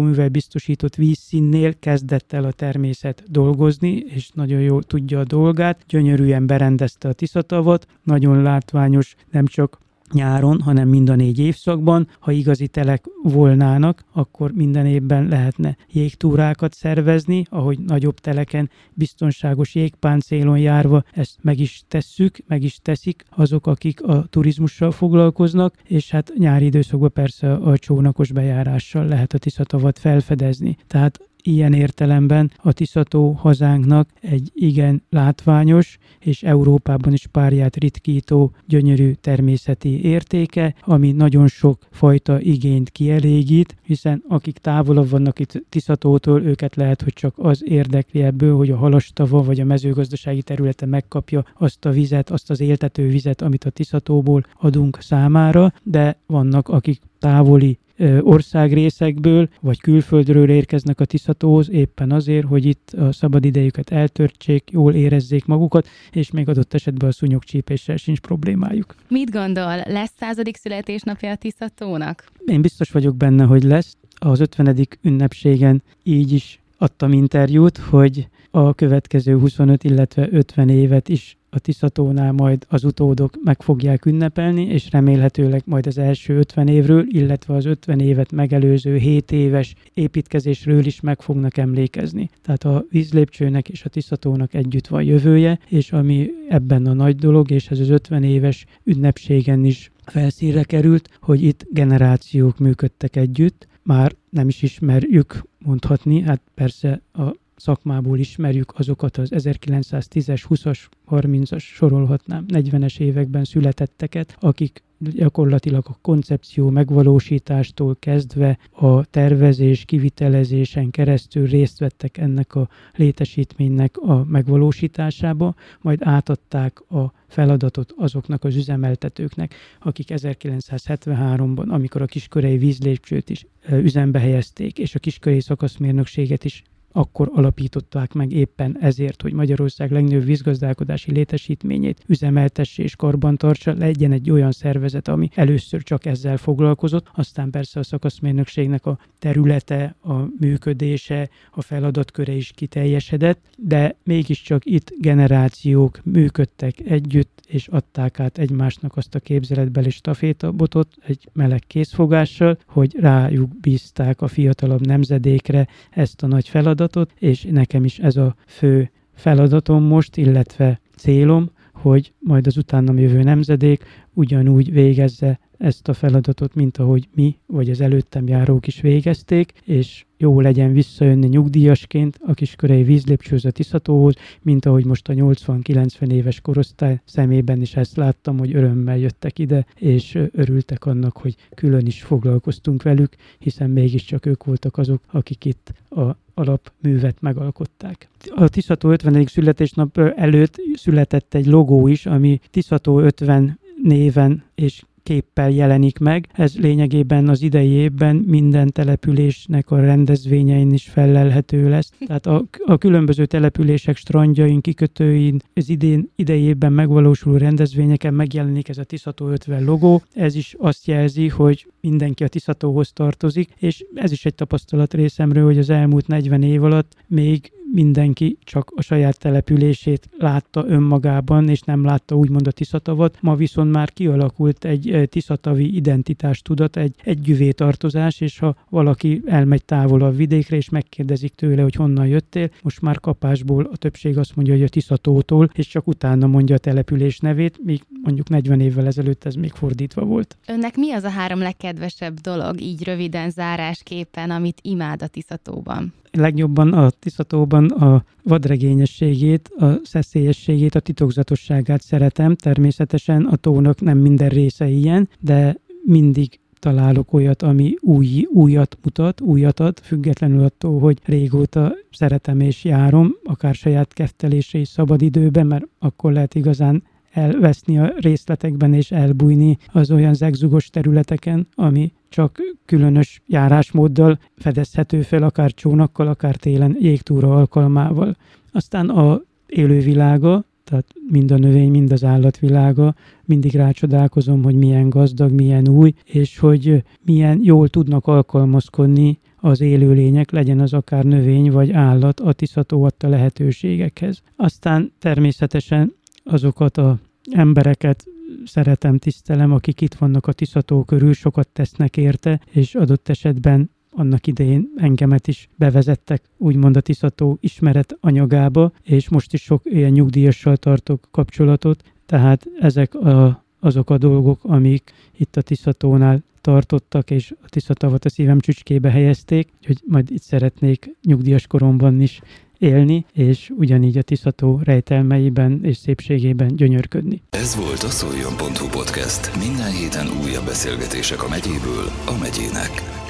művel 0.00 0.28
biztosított 0.28 0.94
vízszínnél 0.94 1.78
kezdett 1.78 2.32
el 2.32 2.44
a 2.44 2.52
természet 2.52 3.22
dolgozni, 3.30 3.92
és 3.96 4.30
nagyon 4.34 4.60
jól 4.60 4.82
tudja 4.82 5.20
a 5.20 5.24
dolgát. 5.24 5.84
Gyönyörűen 5.88 6.46
berendezte 6.46 7.08
a 7.08 7.12
Tiszatavat, 7.12 7.86
nagyon 8.02 8.42
látványos 8.42 9.14
nem 9.30 9.46
csak 9.46 9.78
nyáron, 10.12 10.60
hanem 10.60 10.88
mind 10.88 11.08
a 11.08 11.14
négy 11.14 11.38
évszakban. 11.38 12.08
Ha 12.18 12.30
igazi 12.30 12.68
telek 12.68 13.04
volnának, 13.22 14.04
akkor 14.12 14.52
minden 14.52 14.86
évben 14.86 15.28
lehetne 15.28 15.76
jégtúrákat 15.90 16.74
szervezni, 16.74 17.44
ahogy 17.50 17.78
nagyobb 17.78 18.18
teleken 18.18 18.70
biztonságos 18.92 19.74
jégpáncélon 19.74 20.58
járva 20.58 21.02
ezt 21.12 21.38
meg 21.40 21.58
is 21.58 21.82
tesszük, 21.88 22.38
meg 22.46 22.62
is 22.62 22.78
teszik 22.82 23.24
azok, 23.30 23.66
akik 23.66 24.02
a 24.02 24.24
turizmussal 24.30 24.90
foglalkoznak, 24.90 25.74
és 25.84 26.10
hát 26.10 26.32
nyári 26.36 26.64
időszakban 26.64 27.12
persze 27.12 27.52
a 27.52 27.78
csónakos 27.78 28.32
bejárással 28.32 29.06
lehet 29.06 29.32
a 29.32 29.38
Tiszatavat 29.38 29.98
felfedezni. 29.98 30.76
Tehát 30.86 31.30
ilyen 31.42 31.72
értelemben 31.72 32.50
a 32.56 32.72
Tiszató 32.72 33.32
hazánknak 33.32 34.08
egy 34.20 34.50
igen 34.54 35.02
látványos 35.10 35.98
és 36.18 36.42
Európában 36.42 37.12
is 37.12 37.26
párját 37.26 37.76
ritkító 37.76 38.52
gyönyörű 38.66 39.12
természeti 39.12 40.04
értéke, 40.04 40.74
ami 40.80 41.12
nagyon 41.12 41.48
sok 41.48 41.78
fajta 41.90 42.40
igényt 42.40 42.90
kielégít, 42.90 43.76
hiszen 43.82 44.22
akik 44.28 44.58
távolabb 44.58 45.08
vannak 45.08 45.38
itt 45.38 45.62
Tiszatótól, 45.68 46.42
őket 46.42 46.76
lehet, 46.76 47.02
hogy 47.02 47.12
csak 47.12 47.34
az 47.36 47.62
érdekli 47.64 48.22
ebből, 48.22 48.56
hogy 48.56 48.70
a 48.70 48.76
halastava 48.76 49.42
vagy 49.42 49.60
a 49.60 49.64
mezőgazdasági 49.64 50.42
területe 50.42 50.86
megkapja 50.86 51.44
azt 51.58 51.84
a 51.84 51.90
vizet, 51.90 52.30
azt 52.30 52.50
az 52.50 52.60
éltető 52.60 53.08
vizet, 53.08 53.42
amit 53.42 53.64
a 53.64 53.70
Tiszatóból 53.70 54.44
adunk 54.60 54.98
számára, 55.00 55.72
de 55.82 56.16
vannak, 56.26 56.68
akik 56.68 57.00
távoli 57.18 57.78
országrészekből 58.20 59.48
vagy 59.60 59.80
külföldről 59.80 60.50
érkeznek 60.50 61.00
a 61.00 61.04
Tiszatóhoz 61.04 61.70
éppen 61.70 62.10
azért, 62.10 62.46
hogy 62.46 62.64
itt 62.64 62.90
a 62.98 63.12
szabadidejüket 63.12 63.90
eltörtsék, 63.90 64.70
jól 64.70 64.94
érezzék 64.94 65.44
magukat, 65.44 65.88
és 66.12 66.30
még 66.30 66.48
adott 66.48 66.74
esetben 66.74 67.08
a 67.08 67.12
szúnyogcsípéssel 67.12 67.96
sincs 67.96 68.20
problémájuk. 68.20 68.94
Mit 69.08 69.30
gondol, 69.30 69.76
lesz 69.84 70.12
századik 70.18 70.56
születésnapja 70.56 71.30
a 71.30 71.36
Tiszatónak? 71.36 72.24
Én 72.46 72.62
biztos 72.62 72.90
vagyok 72.90 73.16
benne, 73.16 73.44
hogy 73.44 73.62
lesz. 73.62 73.96
Az 74.14 74.40
50. 74.40 74.88
ünnepségen 75.02 75.82
így 76.02 76.32
is 76.32 76.60
adtam 76.78 77.12
interjút, 77.12 77.78
hogy 77.78 78.28
a 78.50 78.74
következő 78.74 79.38
25, 79.38 79.84
illetve 79.84 80.28
50 80.30 80.68
évet 80.68 81.08
is 81.08 81.36
a 81.54 81.58
Tiszatónál 81.58 82.32
majd 82.32 82.66
az 82.68 82.84
utódok 82.84 83.38
meg 83.44 83.62
fogják 83.62 84.04
ünnepelni, 84.04 84.64
és 84.64 84.90
remélhetőleg 84.90 85.62
majd 85.64 85.86
az 85.86 85.98
első 85.98 86.38
50 86.38 86.68
évről, 86.68 87.04
illetve 87.08 87.54
az 87.54 87.64
50 87.64 88.00
évet 88.00 88.32
megelőző 88.32 88.96
7 88.96 89.32
éves 89.32 89.74
építkezésről 89.94 90.86
is 90.86 91.00
meg 91.00 91.20
fognak 91.20 91.56
emlékezni. 91.56 92.30
Tehát 92.42 92.64
a 92.64 92.84
vízlépcsőnek 92.90 93.68
és 93.68 93.84
a 93.84 93.88
Tiszatónak 93.88 94.54
együtt 94.54 94.86
van 94.86 95.02
jövője, 95.02 95.58
és 95.68 95.92
ami 95.92 96.30
ebben 96.48 96.86
a 96.86 96.92
nagy 96.92 97.16
dolog, 97.16 97.50
és 97.50 97.68
ez 97.68 97.78
az 97.78 97.88
50 97.88 98.22
éves 98.22 98.64
ünnepségen 98.84 99.64
is 99.64 99.90
felszínre 100.04 100.62
került, 100.62 101.18
hogy 101.20 101.42
itt 101.42 101.66
generációk 101.70 102.58
működtek 102.58 103.16
együtt, 103.16 103.66
már 103.82 104.12
nem 104.30 104.48
is 104.48 104.62
ismerjük 104.62 105.42
mondhatni, 105.58 106.20
hát 106.20 106.40
persze 106.54 107.02
a 107.12 107.40
szakmából 107.62 108.18
ismerjük 108.18 108.72
azokat 108.76 109.16
az 109.16 109.28
1910-es, 109.34 110.42
20-as, 110.48 110.78
30-as 111.10 111.62
sorolhatnám, 111.62 112.44
40-es 112.48 113.00
években 113.00 113.44
születetteket, 113.44 114.36
akik 114.40 114.82
gyakorlatilag 114.98 115.84
a 115.88 115.98
koncepció 116.00 116.70
megvalósítástól 116.70 117.96
kezdve 117.98 118.58
a 118.70 119.04
tervezés, 119.04 119.84
kivitelezésen 119.84 120.90
keresztül 120.90 121.46
részt 121.46 121.78
vettek 121.78 122.18
ennek 122.18 122.54
a 122.54 122.68
létesítménynek 122.94 123.96
a 123.96 124.24
megvalósításába, 124.24 125.54
majd 125.80 125.98
átadták 126.02 126.90
a 126.90 127.12
feladatot 127.26 127.94
azoknak 127.96 128.44
az 128.44 128.56
üzemeltetőknek, 128.56 129.54
akik 129.80 130.08
1973-ban, 130.10 131.68
amikor 131.68 132.02
a 132.02 132.06
kiskörei 132.06 132.58
vízlépcsőt 132.58 133.30
is 133.30 133.46
üzembe 133.70 134.18
helyezték, 134.18 134.78
és 134.78 134.94
a 134.94 134.98
kiskörei 134.98 135.40
szakaszmérnökséget 135.40 136.44
is 136.44 136.62
akkor 136.92 137.30
alapították 137.34 138.12
meg 138.12 138.32
éppen 138.32 138.76
ezért, 138.80 139.22
hogy 139.22 139.32
Magyarország 139.32 139.90
legnagyobb 139.90 140.24
vízgazdálkodási 140.24 141.12
létesítményét 141.12 142.04
üzemeltesse 142.06 142.82
és 142.82 142.96
karbantartsa, 142.96 143.74
legyen 143.78 144.12
egy 144.12 144.30
olyan 144.30 144.52
szervezet, 144.52 145.08
ami 145.08 145.28
először 145.34 145.82
csak 145.82 146.06
ezzel 146.06 146.36
foglalkozott, 146.36 147.10
aztán 147.14 147.50
persze 147.50 147.80
a 147.80 147.82
szakaszmérnökségnek 147.82 148.86
a 148.86 148.98
területe, 149.18 149.96
a 150.00 150.14
működése, 150.38 151.28
a 151.50 151.62
feladatköre 151.62 152.32
is 152.32 152.50
kiteljesedett, 152.54 153.40
de 153.56 153.96
mégiscsak 154.04 154.64
itt 154.66 154.92
generációk 154.98 156.00
működtek 156.04 156.80
együtt, 156.80 157.40
és 157.48 157.68
adták 157.68 158.20
át 158.20 158.38
egymásnak 158.38 158.96
azt 158.96 159.14
a 159.14 159.20
képzeletbeli 159.20 159.90
stafétabotot 159.90 160.88
egy 161.06 161.28
meleg 161.32 161.62
készfogással, 161.66 162.58
hogy 162.66 162.96
rájuk 162.98 163.60
bízták 163.60 164.20
a 164.20 164.28
fiatalabb 164.28 164.86
nemzedékre 164.86 165.68
ezt 165.90 166.22
a 166.22 166.26
nagy 166.26 166.48
feladatot, 166.48 166.81
feladatot, 166.82 167.12
és 167.18 167.46
nekem 167.50 167.84
is 167.84 167.98
ez 167.98 168.16
a 168.16 168.34
fő 168.46 168.90
feladatom 169.14 169.84
most, 169.84 170.16
illetve 170.16 170.80
célom, 170.96 171.50
hogy 171.72 172.12
majd 172.18 172.46
az 172.46 172.56
utánam 172.56 172.98
jövő 172.98 173.22
nemzedék 173.22 173.84
ugyanúgy 174.14 174.72
végezze 174.72 175.40
ezt 175.58 175.88
a 175.88 175.92
feladatot, 175.92 176.54
mint 176.54 176.78
ahogy 176.78 177.08
mi, 177.14 177.36
vagy 177.46 177.70
az 177.70 177.80
előttem 177.80 178.28
járók 178.28 178.66
is 178.66 178.80
végezték, 178.80 179.52
és 179.64 180.04
jó 180.16 180.40
legyen 180.40 180.72
visszajönni 180.72 181.26
nyugdíjasként 181.26 182.18
a 182.26 182.34
kiskörei 182.34 182.82
vízlépcsőhöz 182.82 183.44
a 183.44 183.50
Tiszatóhoz, 183.50 184.14
mint 184.42 184.66
ahogy 184.66 184.84
most 184.84 185.08
a 185.08 185.12
80-90 185.12 186.10
éves 186.10 186.40
korosztály 186.40 187.00
szemében 187.04 187.60
is 187.60 187.76
ezt 187.76 187.96
láttam, 187.96 188.38
hogy 188.38 188.54
örömmel 188.54 188.98
jöttek 188.98 189.38
ide, 189.38 189.66
és 189.74 190.18
örültek 190.32 190.86
annak, 190.86 191.16
hogy 191.16 191.36
külön 191.54 191.86
is 191.86 192.02
foglalkoztunk 192.02 192.82
velük, 192.82 193.14
hiszen 193.38 193.70
mégiscsak 193.70 194.26
ők 194.26 194.44
voltak 194.44 194.78
azok, 194.78 195.02
akik 195.06 195.44
itt 195.44 195.72
a 195.88 196.16
alapművet 196.34 197.20
megalkották. 197.20 198.08
A 198.34 198.48
Tiszató 198.48 198.90
50. 198.90 199.26
születésnap 199.26 199.98
előtt 199.98 200.56
született 200.74 201.34
egy 201.34 201.46
logó 201.46 201.88
is, 201.88 202.06
ami 202.06 202.40
Tiszató 202.50 203.00
50 203.00 203.60
néven 203.82 204.44
és 204.54 204.82
képpel 205.02 205.50
jelenik 205.50 205.98
meg. 205.98 206.28
Ez 206.32 206.56
lényegében 206.58 207.28
az 207.28 207.42
idei 207.42 207.68
évben 207.68 208.16
minden 208.16 208.72
településnek 208.72 209.70
a 209.70 209.80
rendezvényein 209.80 210.72
is 210.72 210.88
felelhető 210.88 211.68
lesz. 211.68 211.92
Tehát 212.06 212.26
a, 212.26 212.44
a 212.64 212.78
különböző 212.78 213.26
települések 213.26 213.96
strandjain, 213.96 214.60
kikötőin, 214.60 215.40
az 215.54 215.68
idén, 215.68 216.10
idei 216.16 216.40
évben 216.42 216.72
megvalósuló 216.72 217.36
rendezvényeken 217.36 218.14
megjelenik 218.14 218.68
ez 218.68 218.78
a 218.78 218.84
Tiszató 218.84 219.28
50 219.28 219.64
logó. 219.64 220.02
Ez 220.12 220.34
is 220.34 220.54
azt 220.58 220.86
jelzi, 220.86 221.28
hogy 221.28 221.66
mindenki 221.80 222.24
a 222.24 222.28
Tiszatóhoz 222.28 222.92
tartozik, 222.92 223.50
és 223.58 223.84
ez 223.94 224.12
is 224.12 224.24
egy 224.24 224.34
tapasztalat 224.34 224.94
részemről, 224.94 225.44
hogy 225.44 225.58
az 225.58 225.70
elmúlt 225.70 226.06
40 226.06 226.42
év 226.42 226.64
alatt 226.64 226.94
még 227.06 227.52
mindenki 227.72 228.38
csak 228.44 228.72
a 228.76 228.82
saját 228.82 229.18
települését 229.18 230.08
látta 230.18 230.64
önmagában, 230.66 231.48
és 231.48 231.60
nem 231.60 231.84
látta 231.84 232.14
úgymond 232.14 232.46
a 232.46 232.50
Tiszatavat. 232.50 233.18
Ma 233.20 233.34
viszont 233.34 233.72
már 233.72 233.90
kialakult 233.90 234.64
egy 234.64 234.90
eh, 234.90 235.06
tiszatavi 235.06 235.76
identitástudat, 235.76 236.76
egy 236.76 236.94
együvé 237.04 237.50
tartozás, 237.50 238.20
és 238.20 238.38
ha 238.38 238.56
valaki 238.68 239.22
elmegy 239.26 239.64
távol 239.64 240.02
a 240.02 240.10
vidékre, 240.10 240.56
és 240.56 240.68
megkérdezik 240.68 241.34
tőle, 241.34 241.62
hogy 241.62 241.74
honnan 241.74 242.06
jöttél, 242.06 242.50
most 242.62 242.80
már 242.80 243.00
kapásból 243.00 243.68
a 243.72 243.76
többség 243.76 244.18
azt 244.18 244.36
mondja, 244.36 244.54
hogy 244.54 244.62
a 244.62 244.68
Tiszatótól, 244.68 245.50
és 245.54 245.66
csak 245.66 245.86
utána 245.86 246.26
mondja 246.26 246.54
a 246.54 246.58
település 246.58 247.18
nevét, 247.18 247.58
míg 247.64 247.82
mondjuk 248.02 248.28
40 248.28 248.60
évvel 248.60 248.86
ezelőtt 248.86 249.24
ez 249.24 249.34
még 249.34 249.52
fordítva 249.52 250.04
volt. 250.04 250.36
Önnek 250.46 250.76
mi 250.76 250.92
az 250.92 251.04
a 251.04 251.08
három 251.08 251.38
legkedvesebb 251.38 252.20
dolog, 252.20 252.60
így 252.60 252.84
röviden 252.84 253.30
zárásképpen, 253.30 254.30
amit 254.30 254.58
imád 254.62 255.02
a 255.02 255.06
Tiszatóban? 255.06 255.92
Legjobban 256.12 256.72
a 256.72 256.90
Tiszatóban 256.90 257.66
a 257.66 258.04
vadregényességét, 258.22 259.48
a 259.48 259.80
szeszélyességét, 259.82 260.74
a 260.74 260.80
titokzatosságát 260.80 261.82
szeretem. 261.82 262.34
Természetesen 262.34 263.24
a 263.24 263.36
tónak 263.36 263.80
nem 263.80 263.98
minden 263.98 264.28
része 264.28 264.68
ilyen, 264.68 265.08
de 265.20 265.56
mindig 265.84 266.40
találok 266.58 267.12
olyat, 267.12 267.42
ami 267.42 267.74
új, 267.80 268.26
újat 268.32 268.78
mutat, 268.82 269.20
újat 269.20 269.60
ad, 269.60 269.78
függetlenül 269.82 270.44
attól, 270.44 270.80
hogy 270.80 270.98
régóta 271.04 271.74
szeretem 271.90 272.40
és 272.40 272.64
járom, 272.64 273.14
akár 273.24 273.54
saját 273.54 273.92
keftelésre 273.92 274.58
is 274.58 274.68
szabad 274.68 275.02
időben, 275.02 275.46
mert 275.46 275.64
akkor 275.78 276.12
lehet 276.12 276.34
igazán 276.34 276.82
elveszni 277.12 277.78
a 277.78 277.92
részletekben 277.96 278.74
és 278.74 278.90
elbújni 278.90 279.58
az 279.72 279.90
olyan 279.90 280.14
zegzugos 280.14 280.70
területeken, 280.70 281.46
ami 281.54 281.92
csak 282.08 282.38
különös 282.64 283.22
járásmóddal 283.26 284.18
fedezhető 284.36 285.02
fel, 285.02 285.22
akár 285.22 285.52
csónakkal, 285.52 286.06
akár 286.06 286.36
télen 286.36 286.76
jégtúra 286.80 287.34
alkalmával. 287.34 288.16
Aztán 288.52 288.88
a 288.88 289.22
élővilága, 289.46 290.44
tehát 290.64 290.86
mind 291.08 291.30
a 291.30 291.36
növény, 291.36 291.70
mind 291.70 291.92
az 291.92 292.04
állatvilága, 292.04 292.94
mindig 293.24 293.54
rácsodálkozom, 293.54 294.42
hogy 294.42 294.54
milyen 294.54 294.88
gazdag, 294.88 295.32
milyen 295.32 295.68
új, 295.68 295.94
és 296.04 296.38
hogy 296.38 296.82
milyen 297.04 297.40
jól 297.42 297.68
tudnak 297.68 298.06
alkalmazkodni 298.06 299.18
az 299.36 299.60
élőlények, 299.60 300.30
legyen 300.30 300.60
az 300.60 300.72
akár 300.72 301.04
növény 301.04 301.50
vagy 301.50 301.70
állat, 301.70 302.20
a 302.20 302.32
tiszató 302.32 302.82
adta 302.82 303.08
lehetőségekhez. 303.08 304.22
Aztán 304.36 304.92
természetesen 304.98 305.94
azokat 306.24 306.76
a 306.76 306.98
embereket 307.30 308.04
szeretem, 308.44 308.98
tisztelem, 308.98 309.52
akik 309.52 309.80
itt 309.80 309.94
vannak 309.94 310.26
a 310.26 310.32
Tiszató 310.32 310.84
körül, 310.84 311.12
sokat 311.12 311.48
tesznek 311.48 311.96
érte, 311.96 312.40
és 312.50 312.74
adott 312.74 313.08
esetben 313.08 313.70
annak 313.90 314.26
idején 314.26 314.72
engemet 314.76 315.28
is 315.28 315.48
bevezettek, 315.56 316.22
úgymond 316.36 316.76
a 316.76 316.80
Tiszató 316.80 317.38
ismeret 317.40 317.96
anyagába, 318.00 318.72
és 318.82 319.08
most 319.08 319.32
is 319.32 319.42
sok 319.42 319.62
ilyen 319.64 319.90
nyugdíjassal 319.90 320.56
tartok 320.56 321.08
kapcsolatot, 321.10 321.82
tehát 322.06 322.46
ezek 322.60 322.94
a, 322.94 323.44
azok 323.60 323.90
a 323.90 323.98
dolgok, 323.98 324.44
amik 324.44 324.92
itt 325.16 325.36
a 325.36 325.42
Tiszatónál 325.42 326.22
tartottak, 326.40 327.10
és 327.10 327.34
a 327.42 327.48
Tiszatavat 327.48 328.04
a 328.04 328.08
szívem 328.08 328.40
csücskébe 328.40 328.90
helyezték, 328.90 329.52
hogy 329.66 329.80
majd 329.86 330.10
itt 330.10 330.22
szeretnék 330.22 330.96
nyugdíjas 331.02 331.46
koromban 331.46 332.00
is 332.00 332.20
élni, 332.62 333.06
és 333.12 333.50
ugyanígy 333.56 333.98
a 333.98 334.02
Tiszató 334.02 334.60
rejtelmeiben 334.64 335.60
és 335.62 335.76
szépségében 335.76 336.56
gyönyörködni. 336.56 337.22
Ez 337.30 337.56
volt 337.56 337.82
a 337.82 337.90
szoljon.hu 337.90 338.68
podcast. 338.70 339.36
Minden 339.38 339.72
héten 339.72 340.06
újabb 340.24 340.44
beszélgetések 340.44 341.22
a 341.22 341.28
megyéből 341.28 341.86
a 342.06 342.18
megyének. 342.20 343.02